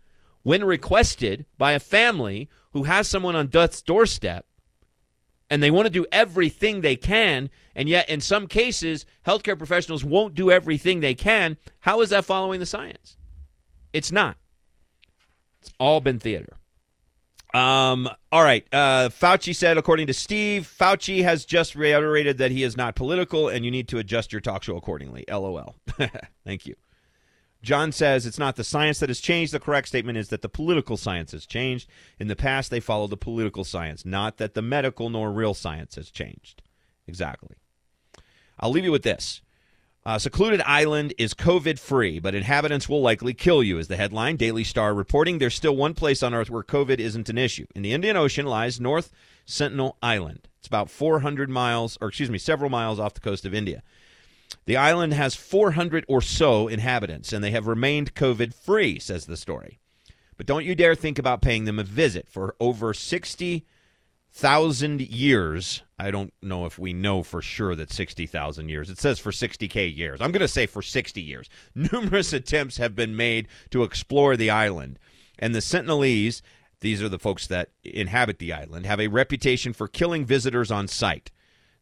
when 0.42 0.62
requested 0.62 1.46
by 1.56 1.72
a 1.72 1.80
family 1.80 2.50
who 2.72 2.82
has 2.82 3.08
someone 3.08 3.34
on 3.34 3.46
death's 3.46 3.80
doorstep 3.80 4.44
and 5.48 5.62
they 5.62 5.70
want 5.70 5.86
to 5.86 5.90
do 5.90 6.06
everything 6.12 6.80
they 6.80 6.96
can, 6.96 7.50
and 7.74 7.88
yet 7.88 8.08
in 8.10 8.20
some 8.20 8.46
cases, 8.46 9.06
healthcare 9.26 9.56
professionals 9.56 10.04
won't 10.04 10.34
do 10.34 10.50
everything 10.50 11.00
they 11.00 11.14
can. 11.14 11.56
How 11.80 12.02
is 12.02 12.10
that 12.10 12.26
following 12.26 12.60
the 12.60 12.66
science? 12.66 13.16
It's 13.92 14.12
not. 14.12 14.36
It's 15.62 15.72
all 15.80 16.00
been 16.00 16.18
theater. 16.18 16.59
Um, 17.52 18.08
all 18.30 18.42
right. 18.42 18.64
Uh, 18.72 19.08
Fauci 19.08 19.54
said, 19.54 19.76
according 19.76 20.06
to 20.06 20.14
Steve, 20.14 20.72
Fauci 20.78 21.22
has 21.22 21.44
just 21.44 21.74
reiterated 21.74 22.38
that 22.38 22.50
he 22.50 22.62
is 22.62 22.76
not 22.76 22.94
political 22.94 23.48
and 23.48 23.64
you 23.64 23.70
need 23.70 23.88
to 23.88 23.98
adjust 23.98 24.32
your 24.32 24.40
talk 24.40 24.62
show 24.62 24.76
accordingly. 24.76 25.24
LOL. 25.28 25.74
Thank 26.44 26.66
you. 26.66 26.74
John 27.62 27.92
says 27.92 28.24
it's 28.24 28.38
not 28.38 28.56
the 28.56 28.64
science 28.64 29.00
that 29.00 29.10
has 29.10 29.20
changed. 29.20 29.52
The 29.52 29.60
correct 29.60 29.88
statement 29.88 30.16
is 30.16 30.28
that 30.28 30.42
the 30.42 30.48
political 30.48 30.96
science 30.96 31.32
has 31.32 31.44
changed. 31.44 31.88
In 32.18 32.28
the 32.28 32.36
past, 32.36 32.70
they 32.70 32.80
followed 32.80 33.10
the 33.10 33.16
political 33.18 33.64
science, 33.64 34.06
not 34.06 34.38
that 34.38 34.54
the 34.54 34.62
medical 34.62 35.10
nor 35.10 35.30
real 35.30 35.52
science 35.52 35.96
has 35.96 36.10
changed. 36.10 36.62
Exactly. 37.06 37.56
I'll 38.58 38.70
leave 38.70 38.84
you 38.84 38.92
with 38.92 39.02
this. 39.02 39.42
Uh, 40.04 40.18
secluded 40.18 40.62
island 40.62 41.12
is 41.18 41.34
COVID 41.34 41.78
free, 41.78 42.18
but 42.18 42.34
inhabitants 42.34 42.88
will 42.88 43.02
likely 43.02 43.34
kill 43.34 43.62
you, 43.62 43.78
is 43.78 43.88
the 43.88 43.98
headline. 43.98 44.36
Daily 44.36 44.64
Star 44.64 44.94
reporting 44.94 45.38
there's 45.38 45.54
still 45.54 45.76
one 45.76 45.92
place 45.92 46.22
on 46.22 46.32
Earth 46.32 46.48
where 46.48 46.62
COVID 46.62 46.98
isn't 46.98 47.28
an 47.28 47.36
issue. 47.36 47.66
In 47.74 47.82
the 47.82 47.92
Indian 47.92 48.16
Ocean 48.16 48.46
lies 48.46 48.80
North 48.80 49.12
Sentinel 49.44 49.98
Island. 50.02 50.48
It's 50.58 50.68
about 50.68 50.88
400 50.88 51.50
miles, 51.50 51.98
or 52.00 52.08
excuse 52.08 52.30
me, 52.30 52.38
several 52.38 52.70
miles 52.70 52.98
off 52.98 53.12
the 53.12 53.20
coast 53.20 53.44
of 53.44 53.52
India. 53.52 53.82
The 54.64 54.78
island 54.78 55.12
has 55.12 55.34
400 55.34 56.06
or 56.08 56.22
so 56.22 56.66
inhabitants, 56.66 57.32
and 57.32 57.44
they 57.44 57.50
have 57.50 57.66
remained 57.66 58.14
COVID 58.14 58.54
free, 58.54 58.98
says 58.98 59.26
the 59.26 59.36
story. 59.36 59.80
But 60.38 60.46
don't 60.46 60.64
you 60.64 60.74
dare 60.74 60.94
think 60.94 61.18
about 61.18 61.42
paying 61.42 61.66
them 61.66 61.78
a 61.78 61.84
visit. 61.84 62.26
For 62.26 62.56
over 62.58 62.94
60,000 64.32 65.00
years, 65.00 65.82
I 65.98 66.10
don't 66.10 66.32
know 66.40 66.64
if 66.64 66.78
we 66.78 66.92
know 66.92 67.22
for 67.22 67.42
sure 67.42 67.74
that 67.74 67.92
60,000 67.92 68.68
years. 68.68 68.88
It 68.88 68.98
says 68.98 69.18
for 69.18 69.32
60K 69.32 69.94
years. 69.94 70.20
I'm 70.20 70.30
going 70.30 70.40
to 70.40 70.48
say 70.48 70.66
for 70.66 70.82
60 70.82 71.20
years. 71.20 71.50
Numerous 71.74 72.32
attempts 72.32 72.76
have 72.76 72.94
been 72.94 73.16
made 73.16 73.48
to 73.70 73.82
explore 73.82 74.36
the 74.36 74.48
island. 74.48 74.98
And 75.38 75.54
the 75.54 75.58
Sentinelese, 75.58 76.42
these 76.80 77.02
are 77.02 77.08
the 77.08 77.18
folks 77.18 77.48
that 77.48 77.70
inhabit 77.82 78.38
the 78.38 78.52
island, 78.52 78.86
have 78.86 79.00
a 79.00 79.08
reputation 79.08 79.72
for 79.72 79.88
killing 79.88 80.24
visitors 80.24 80.70
on 80.70 80.86
sight. 80.86 81.30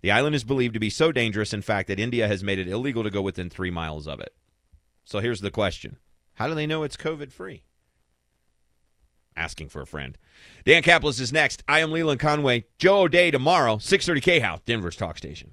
The 0.00 0.10
island 0.10 0.34
is 0.34 0.44
believed 0.44 0.74
to 0.74 0.80
be 0.80 0.90
so 0.90 1.12
dangerous, 1.12 1.52
in 1.52 1.62
fact, 1.62 1.88
that 1.88 2.00
India 2.00 2.28
has 2.28 2.42
made 2.42 2.58
it 2.58 2.68
illegal 2.68 3.02
to 3.02 3.10
go 3.10 3.20
within 3.20 3.50
three 3.50 3.70
miles 3.70 4.08
of 4.08 4.20
it. 4.20 4.34
So 5.04 5.20
here's 5.20 5.42
the 5.42 5.50
question 5.50 5.98
How 6.34 6.48
do 6.48 6.54
they 6.54 6.66
know 6.66 6.82
it's 6.82 6.96
COVID 6.96 7.30
free? 7.30 7.62
Asking 9.38 9.68
for 9.68 9.80
a 9.80 9.86
friend. 9.86 10.18
Dan 10.64 10.82
Caplis 10.82 11.20
is 11.20 11.32
next. 11.32 11.62
I 11.68 11.78
am 11.78 11.92
Leland 11.92 12.18
Conway. 12.18 12.64
Joe 12.76 13.02
O'Day 13.02 13.30
tomorrow, 13.30 13.78
630 13.78 14.20
K 14.20 14.40
House, 14.40 14.60
Denver's 14.66 14.96
talk 14.96 15.16
station. 15.16 15.52